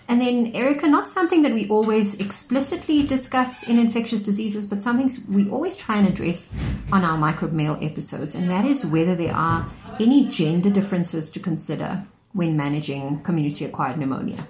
And 0.08 0.20
then, 0.20 0.50
Erica, 0.56 0.88
not 0.88 1.06
something 1.06 1.42
that 1.42 1.52
we 1.52 1.68
always 1.68 2.18
explicitly 2.18 3.06
discuss 3.06 3.62
in 3.62 3.78
infectious 3.78 4.22
diseases, 4.22 4.66
but 4.66 4.82
something 4.82 5.08
we 5.28 5.48
always 5.48 5.76
try 5.76 5.98
and 5.98 6.08
address 6.08 6.52
on 6.90 7.04
our 7.04 7.16
microbe 7.16 7.52
mail 7.52 7.78
episodes, 7.80 8.34
and 8.34 8.50
that 8.50 8.64
is 8.64 8.84
whether 8.84 9.14
there 9.14 9.34
are 9.34 9.66
any 10.00 10.26
gender 10.26 10.68
differences 10.68 11.30
to 11.30 11.38
consider 11.38 12.04
when 12.32 12.56
managing 12.56 13.22
community 13.22 13.64
acquired 13.64 13.98
pneumonia. 13.98 14.48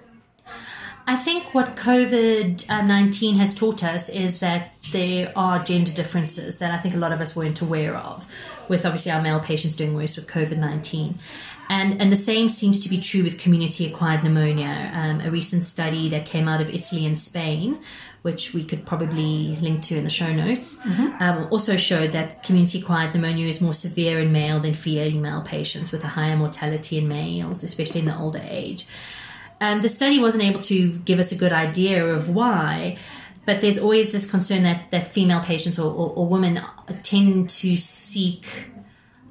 I 1.06 1.16
think 1.16 1.54
what 1.54 1.76
COVID 1.76 2.68
19 2.68 3.36
has 3.36 3.54
taught 3.54 3.82
us 3.82 4.08
is 4.08 4.40
that 4.40 4.74
there 4.92 5.32
are 5.36 5.62
gender 5.64 5.92
differences 5.92 6.58
that 6.58 6.72
I 6.72 6.78
think 6.78 6.94
a 6.94 6.98
lot 6.98 7.12
of 7.12 7.20
us 7.20 7.34
weren't 7.34 7.60
aware 7.60 7.96
of, 7.96 8.26
with 8.68 8.86
obviously 8.86 9.12
our 9.12 9.22
male 9.22 9.40
patients 9.40 9.76
doing 9.76 9.94
worse 9.94 10.16
with 10.16 10.26
COVID 10.26 10.58
19. 10.58 11.18
And, 11.68 12.02
and 12.02 12.10
the 12.10 12.16
same 12.16 12.48
seems 12.48 12.80
to 12.80 12.88
be 12.88 13.00
true 13.00 13.22
with 13.22 13.38
community 13.38 13.86
acquired 13.86 14.24
pneumonia. 14.24 14.90
Um, 14.92 15.20
a 15.20 15.30
recent 15.30 15.62
study 15.62 16.08
that 16.08 16.26
came 16.26 16.48
out 16.48 16.60
of 16.60 16.68
Italy 16.68 17.06
and 17.06 17.16
Spain, 17.16 17.78
which 18.22 18.52
we 18.52 18.64
could 18.64 18.84
probably 18.84 19.54
link 19.56 19.82
to 19.84 19.96
in 19.96 20.02
the 20.02 20.10
show 20.10 20.32
notes, 20.32 20.76
um, 21.20 21.46
also 21.52 21.76
showed 21.76 22.10
that 22.10 22.42
community 22.42 22.80
acquired 22.80 23.14
pneumonia 23.14 23.46
is 23.46 23.60
more 23.60 23.72
severe 23.72 24.18
in 24.18 24.32
male 24.32 24.58
than 24.58 24.74
female 24.74 25.42
patients, 25.42 25.92
with 25.92 26.02
a 26.02 26.08
higher 26.08 26.36
mortality 26.36 26.98
in 26.98 27.06
males, 27.06 27.62
especially 27.62 28.00
in 28.00 28.06
the 28.06 28.18
older 28.18 28.42
age. 28.42 28.84
And 29.61 29.83
the 29.83 29.88
study 29.88 30.18
wasn't 30.20 30.42
able 30.44 30.61
to 30.62 30.92
give 31.01 31.18
us 31.18 31.33
a 31.33 31.35
good 31.37 31.53
idea 31.53 32.07
of 32.07 32.31
why, 32.31 32.96
but 33.44 33.61
there's 33.61 33.79
always 33.79 34.12
this 34.12 34.31
concern 34.31 34.62
that, 34.62 34.90
that 34.90 35.09
female 35.09 35.40
patients 35.42 35.79
or, 35.79 35.90
or, 35.92 36.11
or 36.16 36.27
women 36.27 36.61
tend 37.03 37.51
to 37.51 37.77
seek 37.77 38.46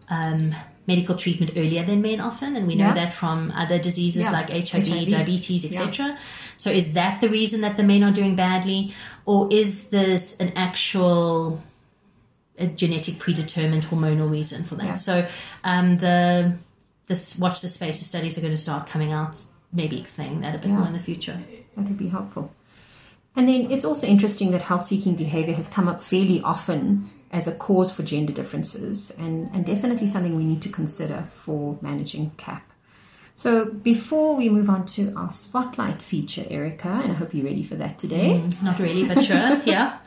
um, 0.10 0.54
medical 0.88 1.16
treatment 1.16 1.52
earlier 1.56 1.84
than 1.84 2.02
men 2.02 2.20
often, 2.20 2.56
and 2.56 2.68
we 2.68 2.76
know 2.76 2.88
Yeah. 2.88 2.94
that 2.96 3.14
from 3.14 3.52
other 3.52 3.78
diseases 3.80 4.24
Yeah. 4.24 4.32
like 4.32 4.50
HIV, 4.50 4.88
HIV. 4.88 5.10
diabetes, 5.10 5.66
etc. 5.66 6.18
So, 6.58 6.70
is 6.72 6.94
that 6.94 7.22
the 7.22 7.30
reason 7.30 7.62
that 7.62 7.78
the 7.78 7.84
men 7.84 8.04
are 8.04 8.12
doing 8.12 8.36
badly, 8.36 8.94
or 9.26 9.48
is 9.52 9.90
this 9.90 10.36
an 10.40 10.52
actual 10.56 11.62
a 12.58 12.68
genetic 12.68 13.20
predetermined 13.20 13.84
hormonal 13.86 14.30
reason 14.30 14.64
for 14.64 14.76
that? 14.76 14.86
Yeah. 14.86 14.94
So, 14.96 15.28
um, 15.64 15.98
the 15.98 16.54
this 17.08 17.38
watch 17.38 17.62
the 17.62 17.68
space. 17.68 18.00
The 18.00 18.06
studies 18.06 18.38
are 18.38 18.42
going 18.42 18.54
to 18.54 18.58
start 18.58 18.88
coming 18.88 19.12
out, 19.12 19.46
maybe 19.72 20.00
explaining 20.00 20.42
that 20.42 20.56
a 20.56 20.58
bit 20.58 20.68
Yeah. 20.70 20.78
more 20.78 20.88
in 20.88 20.94
the 20.94 21.00
future. 21.00 21.42
That 21.76 21.86
would 21.86 21.98
be 21.98 22.10
helpful. 22.10 22.52
And 23.36 23.48
then 23.48 23.72
it's 23.72 23.86
also 23.86 24.08
interesting 24.08 24.52
that 24.52 24.64
health 24.64 24.86
seeking 24.86 25.16
behavior 25.16 25.54
has 25.54 25.68
come 25.68 25.88
up 25.88 26.02
fairly 26.04 26.42
often 26.42 27.06
as 27.32 27.48
a 27.48 27.54
cause 27.56 27.92
for 27.92 28.02
gender 28.04 28.34
differences 28.34 29.12
and, 29.12 29.50
and 29.54 29.64
definitely 29.66 30.08
something 30.08 30.36
we 30.36 30.44
need 30.46 30.62
to 30.64 30.70
consider 30.70 31.26
for 31.30 31.78
managing 31.82 32.32
CAP. 32.38 32.64
So 33.36 33.66
before 33.72 34.36
we 34.36 34.50
move 34.50 34.70
on 34.70 34.86
to 34.88 35.14
our 35.16 35.32
spotlight 35.32 36.02
feature, 36.02 36.44
Erica, 36.50 36.90
and 36.90 37.12
I 37.14 37.16
hope 37.16 37.34
you're 37.34 37.46
ready 37.46 37.64
for 37.64 37.76
that 37.76 37.98
today. 37.98 38.42
Mm, 38.44 38.64
not 38.64 38.80
really, 38.80 39.06
but 39.08 39.24
sure. 39.24 39.62
Yeah. 39.66 40.00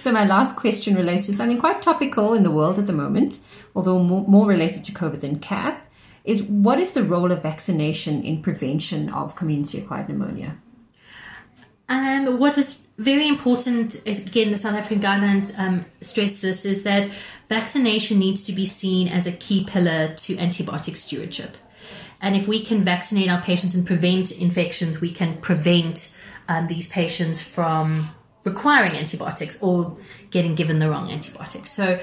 So 0.00 0.10
my 0.10 0.24
last 0.24 0.56
question 0.56 0.96
relates 0.96 1.26
to 1.26 1.34
something 1.34 1.58
quite 1.58 1.82
topical 1.82 2.34
in 2.34 2.42
the 2.42 2.50
world 2.50 2.80
at 2.80 2.88
the 2.88 2.92
moment, 2.92 3.38
although 3.76 4.02
more, 4.02 4.26
more 4.26 4.46
related 4.48 4.82
to 4.84 4.92
COVID 4.92 5.20
than 5.20 5.38
CAP, 5.38 5.86
is 6.24 6.42
what 6.42 6.78
is 6.78 6.92
the 6.92 7.02
role 7.02 7.32
of 7.32 7.42
vaccination 7.42 8.22
in 8.22 8.42
prevention 8.42 9.08
of 9.10 9.36
community-acquired 9.36 10.08
pneumonia? 10.08 10.56
Um, 11.88 12.38
what 12.38 12.56
was 12.56 12.78
very 12.98 13.26
important 13.26 13.94
again 14.06 14.50
the 14.50 14.58
South 14.58 14.74
African 14.74 15.00
guidelines 15.02 15.58
um, 15.58 15.86
stress 16.02 16.40
this 16.40 16.66
is 16.66 16.82
that 16.82 17.10
vaccination 17.48 18.18
needs 18.18 18.42
to 18.42 18.52
be 18.52 18.66
seen 18.66 19.08
as 19.08 19.26
a 19.26 19.32
key 19.32 19.64
pillar 19.64 20.14
to 20.14 20.36
antibiotic 20.36 20.96
stewardship. 20.96 21.56
And 22.20 22.36
if 22.36 22.46
we 22.46 22.62
can 22.62 22.84
vaccinate 22.84 23.30
our 23.30 23.40
patients 23.40 23.74
and 23.74 23.86
prevent 23.86 24.30
infections, 24.30 25.00
we 25.00 25.10
can 25.10 25.38
prevent 25.38 26.14
um, 26.48 26.66
these 26.66 26.88
patients 26.88 27.40
from 27.40 28.08
requiring 28.44 28.92
antibiotics 28.92 29.58
or 29.60 29.96
getting 30.30 30.54
given 30.54 30.78
the 30.78 30.88
wrong 30.88 31.10
antibiotics. 31.10 31.70
So 31.70 32.00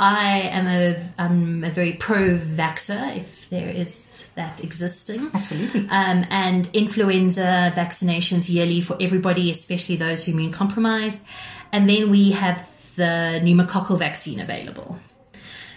I 0.00 0.40
am 0.40 0.66
a, 0.66 1.02
I'm 1.18 1.64
a 1.64 1.70
very 1.70 1.92
pro-vaxxer, 1.92 3.16
if 3.18 3.50
there 3.50 3.68
is 3.68 4.24
that 4.36 4.64
existing. 4.64 5.30
Absolutely. 5.34 5.80
Um, 5.90 6.24
and 6.30 6.68
influenza 6.72 7.72
vaccinations 7.76 8.48
yearly 8.48 8.80
for 8.80 8.96
everybody, 9.00 9.50
especially 9.50 9.96
those 9.96 10.24
who 10.24 10.32
are 10.32 10.34
immune 10.34 10.52
compromised. 10.52 11.26
And 11.72 11.88
then 11.88 12.10
we 12.10 12.32
have 12.32 12.66
the 12.96 13.40
pneumococcal 13.42 13.98
vaccine 13.98 14.40
available. 14.40 14.98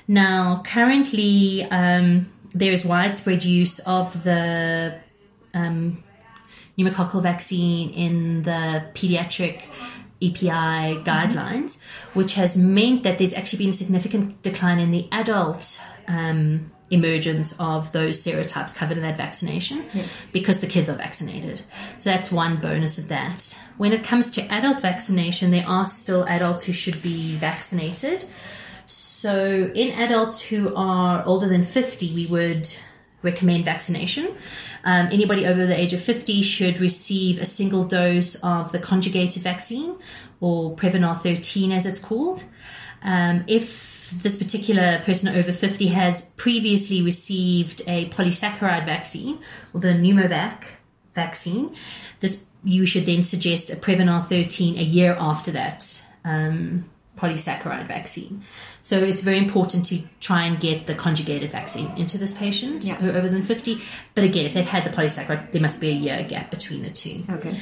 Now, 0.08 0.64
currently, 0.66 1.68
um, 1.70 2.32
there 2.56 2.72
is 2.72 2.86
widespread 2.86 3.44
use 3.44 3.80
of 3.80 4.24
the 4.24 4.98
um, 5.54 6.04
pneumococcal 6.80 7.22
vaccine 7.22 7.90
in 7.92 8.44
the 8.44 8.84
pediatric 8.94 9.64
EPI 10.22 11.04
guidelines, 11.04 11.80
which 12.14 12.34
has 12.36 12.58
meant 12.58 13.04
that 13.04 13.18
there's 13.18 13.34
actually 13.34 13.60
been 13.60 13.70
a 13.70 13.74
significant 13.74 14.42
decline 14.42 14.80
in 14.80 14.90
the 14.90 15.08
adult 15.12 15.82
um, 16.08 16.72
emergence 16.92 17.56
of 17.60 17.92
those 17.92 18.22
serotypes 18.22 18.74
covered 18.76 18.98
in 18.98 19.04
that 19.04 19.16
vaccination 19.16 19.86
Yes. 19.94 20.26
because 20.34 20.60
the 20.60 20.68
kids 20.68 20.90
are 20.90 20.96
vaccinated. 20.96 21.62
So 21.98 22.10
that's 22.10 22.32
one 22.32 22.58
bonus 22.58 22.98
of 22.98 23.08
that. 23.10 23.58
When 23.78 23.94
it 23.94 24.04
comes 24.04 24.32
to 24.32 24.42
adult 24.52 24.82
vaccination, 24.82 25.52
there 25.52 25.68
are 25.68 25.86
still 25.86 26.26
adults 26.28 26.64
who 26.64 26.74
should 26.74 27.02
be 27.04 27.36
vaccinated. 27.36 28.26
So, 28.88 29.72
in 29.76 29.92
adults 30.00 30.42
who 30.42 30.74
are 30.76 31.24
older 31.26 31.48
than 31.48 31.62
50, 31.64 32.16
we 32.16 32.26
would 32.26 32.68
recommend 33.22 33.66
vaccination. 33.66 34.30
Um, 34.84 35.08
anybody 35.12 35.46
over 35.46 35.66
the 35.66 35.78
age 35.78 35.94
of 35.94 36.02
50 36.02 36.42
should 36.42 36.80
receive 36.80 37.40
a 37.40 37.46
single 37.46 37.84
dose 37.84 38.36
of 38.36 38.72
the 38.72 38.80
conjugated 38.80 39.44
vaccine, 39.44 39.96
or 40.40 40.76
Prevnar 40.76 41.18
13 41.18 41.72
as 41.72 41.86
it's 41.86 42.00
called. 42.00 42.44
Um, 43.02 43.44
if 43.48 44.12
this 44.12 44.36
particular 44.36 45.00
person 45.04 45.30
over 45.30 45.52
50 45.52 45.88
has 45.88 46.24
previously 46.36 47.02
received 47.02 47.82
a 47.88 48.10
polysaccharide 48.10 48.86
vaccine, 48.86 49.40
or 49.74 49.82
the 49.82 49.90
Pneumovax 49.90 50.66
vaccine, 51.14 51.76
this 52.20 52.46
you 52.64 52.86
should 52.86 53.06
then 53.06 53.24
suggest 53.24 53.72
a 53.72 53.76
Prevnar 53.76 54.22
13 54.24 54.78
a 54.78 54.82
year 54.82 55.16
after 55.18 55.52
that 55.52 56.06
um, 56.26 56.90
polysaccharide 57.20 57.88
vaccine. 57.88 58.44
So 58.82 59.00
it's 59.00 59.22
very 59.22 59.38
important 59.38 59.86
to 59.88 60.02
try 60.20 60.46
and 60.46 60.60
get 60.60 60.88
the 60.88 60.96
conjugated 60.96 61.52
vaccine 61.52 61.92
into 61.98 62.18
this 62.18 62.34
patient 62.34 62.84
Yeah. 62.84 62.96
who 62.96 63.10
are 63.12 63.18
over 63.18 63.30
than 63.30 63.44
50. 63.44 63.82
But 64.16 64.24
again, 64.24 64.46
if 64.46 64.54
they've 64.54 64.66
had 64.66 64.84
the 64.86 64.90
polysaccharide, 64.90 65.52
there 65.52 65.62
must 65.62 65.80
be 65.82 65.90
a 65.90 65.94
year 65.94 66.24
gap 66.24 66.50
between 66.52 66.82
the 66.84 66.90
two. 66.90 67.24
Okay. 67.30 67.56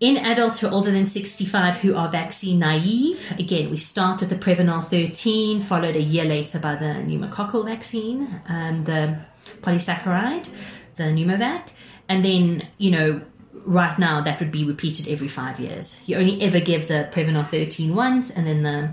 In 0.00 0.16
adults 0.16 0.60
who 0.60 0.66
are 0.66 0.72
older 0.72 0.90
than 0.90 1.06
65 1.06 1.76
who 1.82 1.94
are 1.94 2.08
vaccine 2.08 2.58
naive, 2.58 3.34
again, 3.38 3.70
we 3.70 3.76
start 3.76 4.20
with 4.20 4.30
the 4.30 4.36
Prevnar 4.36 4.82
13, 4.82 5.60
followed 5.60 5.94
a 5.94 6.00
year 6.02 6.24
later 6.24 6.58
by 6.58 6.74
the 6.74 6.86
pneumococcal 7.06 7.66
vaccine, 7.66 8.40
um, 8.48 8.84
the 8.84 9.18
polysaccharide, 9.60 10.48
the 10.96 11.04
pneumovax, 11.04 11.68
and 12.08 12.24
then, 12.24 12.66
you 12.78 12.90
know, 12.90 13.20
right 13.64 13.98
now 13.98 14.20
that 14.22 14.40
would 14.40 14.50
be 14.52 14.64
repeated 14.64 15.08
every 15.08 15.28
five 15.28 15.60
years. 15.60 16.00
You 16.06 16.16
only 16.16 16.40
ever 16.42 16.60
give 16.60 16.88
the 16.88 17.08
Prevnar 17.12 17.48
13 17.48 17.94
once 17.94 18.30
and 18.30 18.46
then 18.46 18.62
the 18.62 18.90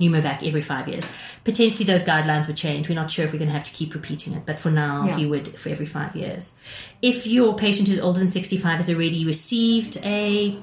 pneumovax 0.00 0.46
every 0.46 0.60
five 0.60 0.88
years. 0.88 1.08
Potentially 1.44 1.84
those 1.84 2.04
guidelines 2.04 2.46
would 2.46 2.56
change. 2.56 2.88
We're 2.88 2.94
not 2.96 3.10
sure 3.10 3.24
if 3.24 3.32
we're 3.32 3.38
going 3.38 3.48
to 3.48 3.54
have 3.54 3.64
to 3.64 3.72
keep 3.72 3.94
repeating 3.94 4.34
it, 4.34 4.44
but 4.44 4.58
for 4.58 4.70
now, 4.70 5.04
Yeah. 5.06 5.16
you 5.18 5.28
would 5.28 5.58
for 5.58 5.68
every 5.68 5.86
five 5.86 6.16
years. 6.16 6.54
If 7.00 7.26
your 7.26 7.54
patient 7.54 7.88
who's 7.88 8.00
older 8.00 8.18
than 8.18 8.30
65 8.30 8.76
has 8.76 8.90
already 8.90 9.24
received 9.24 9.98
a 10.04 10.56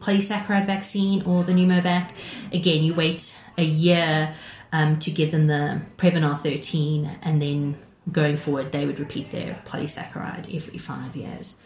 polysaccharide 0.00 0.66
vaccine 0.66 1.22
or 1.22 1.44
the 1.44 1.52
pneumovax, 1.52 2.10
again, 2.52 2.82
you 2.84 2.94
wait 2.94 3.36
a 3.56 3.64
year 3.64 4.34
um, 4.72 4.98
to 4.98 5.10
give 5.10 5.30
them 5.30 5.44
the 5.44 5.80
Prevnar 5.96 6.36
13, 6.36 7.18
and 7.22 7.40
then 7.40 7.76
going 8.10 8.36
forward, 8.36 8.72
they 8.72 8.86
would 8.86 8.98
repeat 8.98 9.30
their 9.30 9.60
polysaccharide 9.66 10.54
every 10.54 10.78
five 10.78 11.16
years. 11.16 11.56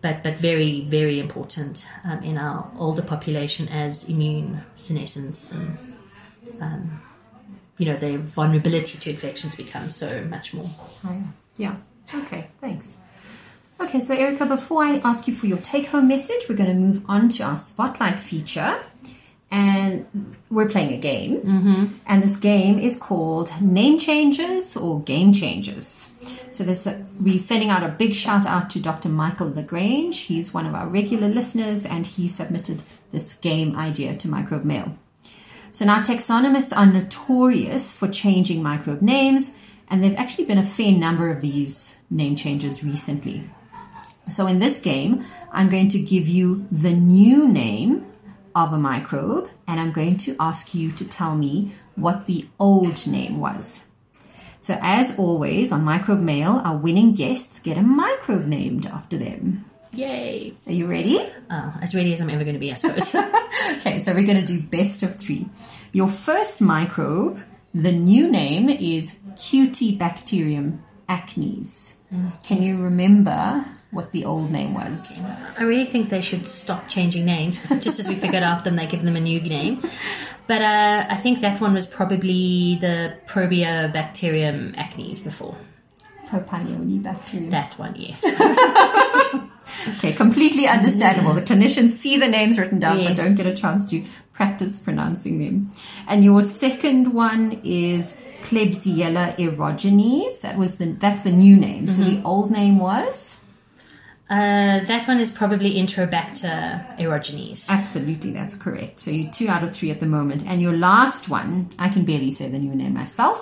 But 0.00 0.22
but 0.22 0.38
very 0.38 0.84
very 0.84 1.20
important 1.20 1.88
um, 2.04 2.22
in 2.22 2.38
our 2.38 2.70
older 2.78 3.02
population 3.02 3.68
as 3.68 4.08
immune 4.08 4.62
senescence 4.76 5.52
and 5.52 5.78
um, 6.60 7.00
you 7.78 7.86
know 7.86 7.96
their 7.96 8.18
vulnerability 8.18 8.98
to 8.98 9.10
infections 9.10 9.56
becomes 9.56 9.94
so 9.94 10.24
much 10.24 10.54
more. 10.54 10.64
Yeah. 11.56 11.76
Okay, 12.14 12.48
thanks. 12.60 12.98
Okay, 13.80 14.00
so 14.00 14.14
Erica, 14.14 14.46
before 14.46 14.84
I 14.84 14.98
ask 14.98 15.26
you 15.26 15.34
for 15.34 15.46
your 15.46 15.58
take 15.58 15.86
home 15.88 16.06
message, 16.06 16.48
we're 16.48 16.56
going 16.56 16.68
to 16.70 16.74
move 16.74 17.04
on 17.08 17.28
to 17.30 17.42
our 17.42 17.56
spotlight 17.56 18.20
feature. 18.20 18.78
And 19.52 20.06
we're 20.50 20.68
playing 20.68 20.94
a 20.94 20.96
game. 20.96 21.42
Mm-hmm. 21.42 21.84
And 22.06 22.22
this 22.24 22.36
game 22.36 22.78
is 22.78 22.96
called 22.96 23.52
Name 23.60 23.98
Changes 23.98 24.76
or 24.76 25.02
Game 25.02 25.32
Changes. 25.32 26.10
So 26.50 26.64
this, 26.64 26.86
uh, 26.86 27.02
we're 27.20 27.38
sending 27.38 27.68
out 27.68 27.82
a 27.82 27.88
big 27.88 28.14
shout 28.14 28.46
out 28.46 28.70
to 28.70 28.80
Dr. 28.80 29.10
Michael 29.10 29.52
Lagrange. 29.52 30.20
He's 30.20 30.54
one 30.54 30.66
of 30.66 30.74
our 30.74 30.88
regular 30.88 31.28
listeners 31.28 31.84
and 31.84 32.06
he 32.06 32.28
submitted 32.28 32.82
this 33.12 33.34
game 33.34 33.76
idea 33.76 34.16
to 34.16 34.28
Microbe 34.28 34.64
Mail. 34.64 34.96
So 35.72 35.86
now 35.86 36.02
taxonomists 36.02 36.76
are 36.76 36.86
notorious 36.86 37.94
for 37.94 38.06
changing 38.06 38.62
microbe 38.62 39.00
names, 39.00 39.52
and 39.88 40.04
there've 40.04 40.16
actually 40.16 40.44
been 40.44 40.58
a 40.58 40.62
fair 40.62 40.92
number 40.92 41.30
of 41.30 41.40
these 41.40 41.98
name 42.10 42.36
changes 42.36 42.84
recently. 42.84 43.48
So 44.30 44.46
in 44.46 44.58
this 44.58 44.78
game, 44.78 45.24
I'm 45.50 45.70
going 45.70 45.88
to 45.88 45.98
give 45.98 46.28
you 46.28 46.66
the 46.70 46.92
new 46.92 47.48
name 47.48 48.06
of 48.54 48.72
a 48.72 48.78
microbe, 48.78 49.48
and 49.66 49.80
I'm 49.80 49.92
going 49.92 50.16
to 50.18 50.36
ask 50.38 50.74
you 50.74 50.92
to 50.92 51.08
tell 51.08 51.36
me 51.36 51.72
what 51.94 52.26
the 52.26 52.46
old 52.58 53.06
name 53.06 53.40
was. 53.40 53.84
So 54.60 54.78
as 54.80 55.18
always, 55.18 55.72
on 55.72 55.82
Microbe 55.82 56.20
Mail, 56.20 56.62
our 56.64 56.76
winning 56.76 57.14
guests 57.14 57.58
get 57.58 57.76
a 57.76 57.82
microbe 57.82 58.46
named 58.46 58.86
after 58.86 59.18
them. 59.18 59.64
Yay! 59.92 60.54
Are 60.66 60.72
you 60.72 60.86
ready? 60.86 61.18
Oh, 61.50 61.74
as 61.82 61.94
ready 61.94 62.14
as 62.14 62.20
I'm 62.20 62.30
ever 62.30 62.44
going 62.44 62.54
to 62.54 62.60
be, 62.60 62.70
I 62.70 62.74
suppose. 62.74 63.14
Okay, 63.78 63.98
so 63.98 64.12
we're 64.14 64.26
going 64.26 64.40
to 64.40 64.46
do 64.46 64.60
best 64.60 65.02
of 65.02 65.14
three. 65.14 65.46
Your 65.92 66.08
first 66.08 66.60
microbe, 66.60 67.38
the 67.74 67.92
new 67.92 68.30
name 68.30 68.68
is 68.68 69.18
Cutibacterium 69.34 70.78
acnes. 71.08 71.96
Mm. 72.12 72.42
Can 72.42 72.62
you 72.62 72.80
remember 72.80 73.64
what 73.92 74.10
the 74.12 74.24
old 74.24 74.50
name 74.50 74.74
was? 74.74 75.22
I 75.58 75.62
really 75.62 75.84
think 75.84 76.08
they 76.08 76.20
should 76.22 76.48
stop 76.48 76.88
changing 76.88 77.24
names 77.24 77.58
because 77.60 77.78
just 77.84 78.00
as 78.00 78.08
we 78.08 78.14
figured 78.16 78.42
out 78.42 78.64
them, 78.64 78.74
they 78.76 78.86
give 78.86 79.02
them 79.02 79.14
a 79.16 79.20
new 79.20 79.40
name. 79.40 79.82
But 80.48 80.62
uh, 80.62 81.06
I 81.08 81.16
think 81.16 81.40
that 81.42 81.60
one 81.60 81.72
was 81.74 81.86
probably 81.86 82.78
the 82.80 83.14
Proteobacterium 83.26 84.74
acnes 84.76 85.22
before. 85.22 85.56
Propionibacterium. 86.26 87.50
That 87.50 87.74
one, 87.78 87.94
yes. 87.96 88.24
Okay, 89.96 90.12
completely 90.12 90.66
understandable. 90.66 91.34
The 91.34 91.42
clinicians 91.42 91.90
see 91.90 92.18
the 92.18 92.28
names 92.28 92.58
written 92.58 92.78
down 92.80 92.98
Yeah. 92.98 93.08
but 93.08 93.16
don't 93.16 93.36
get 93.36 93.46
a 93.46 93.54
chance 93.54 93.88
to 93.90 94.02
practice 94.32 94.78
pronouncing 94.78 95.38
them. 95.38 95.70
And 96.08 96.24
your 96.24 96.42
second 96.42 97.12
one 97.14 97.60
is 97.64 98.14
Klebsiella 98.42 99.36
aerogenes. 99.38 100.40
That 100.40 100.58
was 100.58 100.78
the 100.78 100.86
that's 100.86 101.22
the 101.22 101.30
new 101.32 101.56
name. 101.56 101.86
So 101.88 102.02
the 102.02 102.20
old 102.24 102.50
name 102.50 102.78
was 102.78 103.38
Uh, 104.32 104.82
that 104.86 105.06
one 105.06 105.20
is 105.20 105.30
probably 105.30 105.74
Enterobacter 105.74 106.82
aerogenes. 106.98 107.68
Absolutely, 107.68 108.32
that's 108.32 108.56
correct. 108.56 108.98
So 108.98 109.10
you're 109.10 109.30
two 109.30 109.48
out 109.48 109.62
of 109.62 109.74
three 109.76 109.90
at 109.90 110.00
the 110.00 110.06
moment. 110.06 110.46
And 110.46 110.62
your 110.62 110.72
last 110.72 111.28
one, 111.28 111.68
I 111.78 111.90
can 111.90 112.04
barely 112.06 112.30
say 112.30 112.48
the 112.48 112.58
new 112.58 112.74
name 112.74 112.94
myself, 112.94 113.38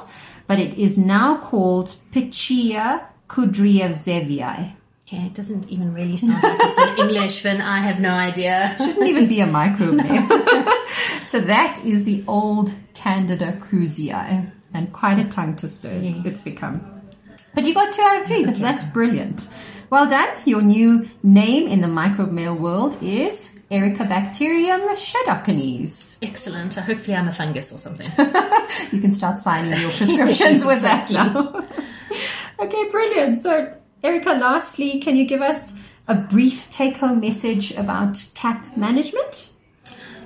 but 0.48 0.58
it 0.58 0.74
is 0.86 0.98
now 0.98 1.36
called 1.38 1.94
Pichia 2.12 3.04
kudriavzevii. 3.28 4.72
Yeah, 5.06 5.26
it 5.26 5.34
doesn't 5.34 5.68
even 5.68 5.94
really 5.94 6.16
sound 6.16 6.42
like 6.42 6.58
it's 6.60 6.78
in 6.78 6.98
English, 7.08 7.42
then 7.44 7.60
I 7.60 7.78
have 7.78 8.00
no 8.00 8.10
idea. 8.10 8.74
Shouldn't 8.78 9.06
even 9.06 9.28
be 9.28 9.40
a 9.40 9.46
microbe 9.58 9.94
name. 9.94 10.26
so 11.24 11.38
that 11.40 11.80
is 11.84 12.02
the 12.02 12.24
old 12.26 12.74
Candida 12.94 13.52
krusei, 13.60 14.50
and 14.74 14.92
quite 14.92 15.18
a 15.20 15.28
tongue 15.28 15.54
twister 15.56 15.88
Yes. 16.00 16.24
it's 16.26 16.40
become. 16.40 16.80
But 17.54 17.64
you 17.64 17.74
got 17.74 17.92
two 17.92 18.02
out 18.02 18.20
of 18.22 18.26
three. 18.26 18.44
That's, 18.44 18.58
that's 18.58 18.84
brilliant. 18.84 19.48
Well 19.90 20.08
done. 20.08 20.28
Your 20.44 20.62
new 20.62 21.08
name 21.24 21.66
in 21.66 21.80
the 21.80 21.88
microbe 21.88 22.30
mail 22.30 22.56
world 22.56 22.96
is 23.02 23.50
Ericobacterium 23.72 24.88
shadocanes. 24.94 26.16
Excellent. 26.22 26.74
Hopefully, 26.76 27.16
I'm 27.16 27.26
a 27.26 27.32
fungus 27.32 27.72
or 27.72 27.78
something. 27.78 28.08
You 28.92 29.00
can 29.00 29.10
start 29.10 29.36
signing 29.36 29.72
your 29.72 29.90
prescriptions 29.90 30.64
with 30.64 30.82
that 30.82 31.10
now. 31.10 31.66
okay, 32.60 32.88
brilliant. 32.88 33.42
So, 33.42 33.76
Erica, 34.02 34.30
lastly, 34.30 35.00
can 35.00 35.16
you 35.16 35.26
give 35.26 35.42
us 35.42 35.74
a 36.06 36.14
brief 36.14 36.70
take 36.70 36.98
home 36.98 37.20
message 37.20 37.72
about 37.72 38.24
CAP 38.34 38.76
management? 38.76 39.52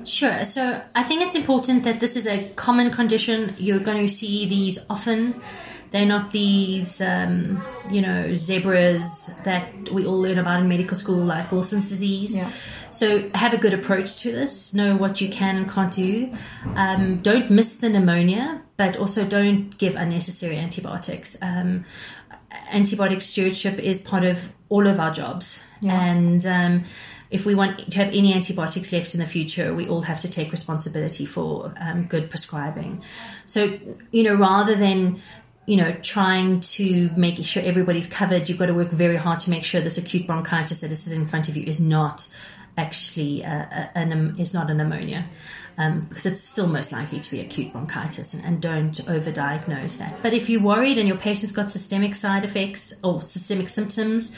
Sure. 0.05 0.45
So 0.45 0.83
I 0.95 1.03
think 1.03 1.23
it's 1.23 1.35
important 1.35 1.85
that 1.85 2.01
this 2.01 2.17
is 2.17 2.27
a 2.27 2.51
common 2.57 2.91
condition. 2.91 3.55
You're 3.57 3.81
going 3.81 4.07
to 4.07 4.13
see 4.13 4.47
these 4.47 4.79
often. 4.91 5.41
They're 5.95 6.07
not 6.07 6.33
these, 6.33 7.01
um, 7.01 7.63
you 7.89 8.03
know, 8.03 8.35
zebras 8.35 9.33
that 9.45 9.91
we 9.91 10.05
all 10.05 10.21
learn 10.21 10.39
about 10.39 10.59
in 10.59 10.69
medical 10.69 10.97
school, 10.97 11.25
like 11.25 11.53
Wilson's 11.53 11.89
disease. 11.89 12.35
Yeah. 12.35 12.51
So 12.91 13.29
have 13.33 13.55
a 13.55 13.59
good 13.59 13.73
approach 13.73 14.17
to 14.23 14.33
this. 14.33 14.75
Know 14.75 14.97
what 14.97 15.21
you 15.21 15.29
can 15.29 15.57
and 15.57 15.71
can't 15.71 15.93
do. 15.93 16.35
Um, 16.75 17.19
don't 17.19 17.49
miss 17.49 17.77
the 17.77 17.89
pneumonia, 17.89 18.63
but 18.77 18.97
also 18.97 19.25
don't 19.25 19.79
give 19.79 19.95
unnecessary 19.95 20.57
antibiotics. 20.57 21.37
Um, 21.41 21.85
antibiotic 22.73 23.23
stewardship 23.23 23.79
is 23.79 24.03
part 24.03 24.25
of 24.25 24.51
all 24.69 24.89
of 24.89 24.99
our 24.99 25.13
jobs, 25.13 25.63
Yeah. 25.81 26.11
and 26.11 26.45
um, 26.45 26.85
if 27.31 27.47
we 27.47 27.55
want 27.55 27.79
to 27.93 27.99
have 27.99 28.09
any 28.09 28.35
antibiotics 28.35 28.93
left 28.93 29.15
in 29.15 29.21
the 29.21 29.27
future, 29.27 29.73
we 29.73 29.89
all 29.89 30.03
have 30.03 30.19
to 30.21 30.29
take 30.29 30.51
responsibility 30.51 31.25
for 31.27 31.73
um, 31.79 32.07
good 32.07 32.31
prescribing. 32.31 33.01
So, 33.47 33.79
you 34.11 34.25
know, 34.25 34.35
rather 34.35 34.75
than 34.75 35.21
you 35.67 35.77
know 35.77 35.93
trying 36.03 36.61
to 36.61 37.11
make 37.17 37.43
sure 37.45 37.63
everybody's 37.63 38.07
covered, 38.07 38.49
you've 38.49 38.59
got 38.59 38.67
to 38.67 38.75
work 38.75 38.91
very 38.91 39.17
hard 39.17 39.41
to 39.41 39.51
make 39.51 39.65
sure 39.65 39.81
this 39.81 39.99
acute 39.99 40.27
bronchitis 40.27 40.81
that 40.81 40.91
is 40.91 41.03
sitting 41.03 41.23
in 41.23 41.27
front 41.27 41.49
of 41.49 41.57
you 41.57 41.65
is 41.65 41.81
not 41.81 42.29
actually 42.77 43.43
a, 43.43 43.91
a, 43.95 43.99
an, 43.99 44.37
is 44.39 44.53
not 44.53 44.71
a 44.71 44.75
pneumonia. 44.75 45.27
Um, 45.77 46.03
because 46.03 46.25
it's 46.25 46.41
still 46.41 46.69
most 46.69 46.93
likely 46.93 47.19
to 47.19 47.31
be 47.33 47.41
acute 47.41 47.73
bronchitis, 47.73 48.33
and, 48.33 48.45
and 48.45 48.63
don't 48.63 48.93
overdiagnose 48.93 49.99
that. 49.99 50.23
But 50.23 50.33
if 50.33 50.49
you're 50.49 50.63
worried 50.63 50.99
and 50.99 51.09
your 51.09 51.17
patient's 51.17 51.53
got 51.53 51.69
systemic 51.69 52.15
side 52.15 52.45
effects 52.45 52.95
or 53.03 53.21
systemic 53.23 53.69
symptoms, 53.69 54.31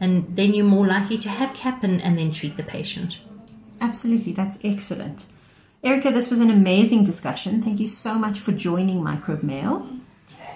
and 0.00 0.36
then 0.36 0.52
you're 0.52 0.66
more 0.66 0.86
likely 0.86 1.16
to 1.16 1.30
have 1.30 1.54
CAP 1.54 1.82
and, 1.82 2.02
and 2.02 2.18
then 2.18 2.30
treat 2.30 2.58
the 2.58 2.62
patient. 2.62 3.22
Absolutely, 3.80 4.34
that's 4.34 4.58
excellent. 4.62 5.26
Erica, 5.82 6.10
this 6.10 6.30
was 6.30 6.40
an 6.40 6.50
amazing 6.50 7.04
discussion. 7.04 7.62
Thank 7.62 7.80
you 7.80 7.86
so 7.86 8.14
much 8.14 8.38
for 8.38 8.52
joining 8.52 9.02
Microbe 9.02 9.42
Mail. 9.42 9.88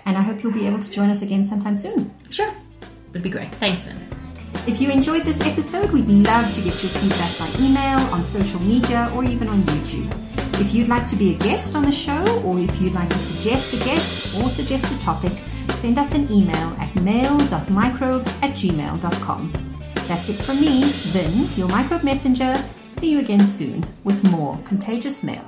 And 0.06 0.16
I 0.16 0.22
hope 0.22 0.42
you'll 0.42 0.52
be 0.52 0.66
able 0.66 0.78
to 0.78 0.90
join 0.90 1.10
us 1.10 1.22
again 1.22 1.44
sometime 1.44 1.76
soon. 1.76 2.14
Sure, 2.30 2.54
would 3.12 3.22
be 3.22 3.30
great. 3.30 3.50
Thanks, 3.50 3.84
Vin. 3.84 4.00
If 4.66 4.80
you 4.80 4.90
enjoyed 4.90 5.24
this 5.24 5.40
episode, 5.42 5.92
we'd 5.92 6.08
love 6.08 6.52
to 6.52 6.60
get 6.60 6.82
your 6.82 6.90
feedback 6.90 7.38
by 7.38 7.48
email, 7.60 7.98
on 8.14 8.24
social 8.24 8.60
media, 8.60 9.10
or 9.14 9.22
even 9.24 9.48
on 9.48 9.58
YouTube. 9.62 10.10
If 10.60 10.74
you'd 10.74 10.88
like 10.88 11.06
to 11.08 11.16
be 11.16 11.34
a 11.34 11.38
guest 11.38 11.74
on 11.74 11.82
the 11.82 11.92
show, 11.92 12.24
or 12.42 12.58
if 12.58 12.80
you'd 12.80 12.94
like 12.94 13.08
to 13.10 13.18
suggest 13.18 13.74
a 13.74 13.84
guest 13.84 14.34
or 14.36 14.48
suggest 14.48 14.92
a 14.92 14.98
topic, 15.00 15.32
send 15.68 15.98
us 15.98 16.14
an 16.14 16.30
email 16.32 16.76
at 16.80 16.94
mail.microbe 17.02 18.26
at 18.42 18.50
gmail.com. 18.56 19.52
That's 20.08 20.28
it 20.28 20.40
from 20.40 20.60
me, 20.60 20.84
Vin, 20.84 21.48
your 21.56 21.68
microbe 21.68 22.04
messenger. 22.04 22.56
See 22.92 23.10
you 23.10 23.18
again 23.18 23.46
soon 23.46 23.84
with 24.04 24.28
more 24.30 24.58
contagious 24.64 25.22
mail. 25.22 25.44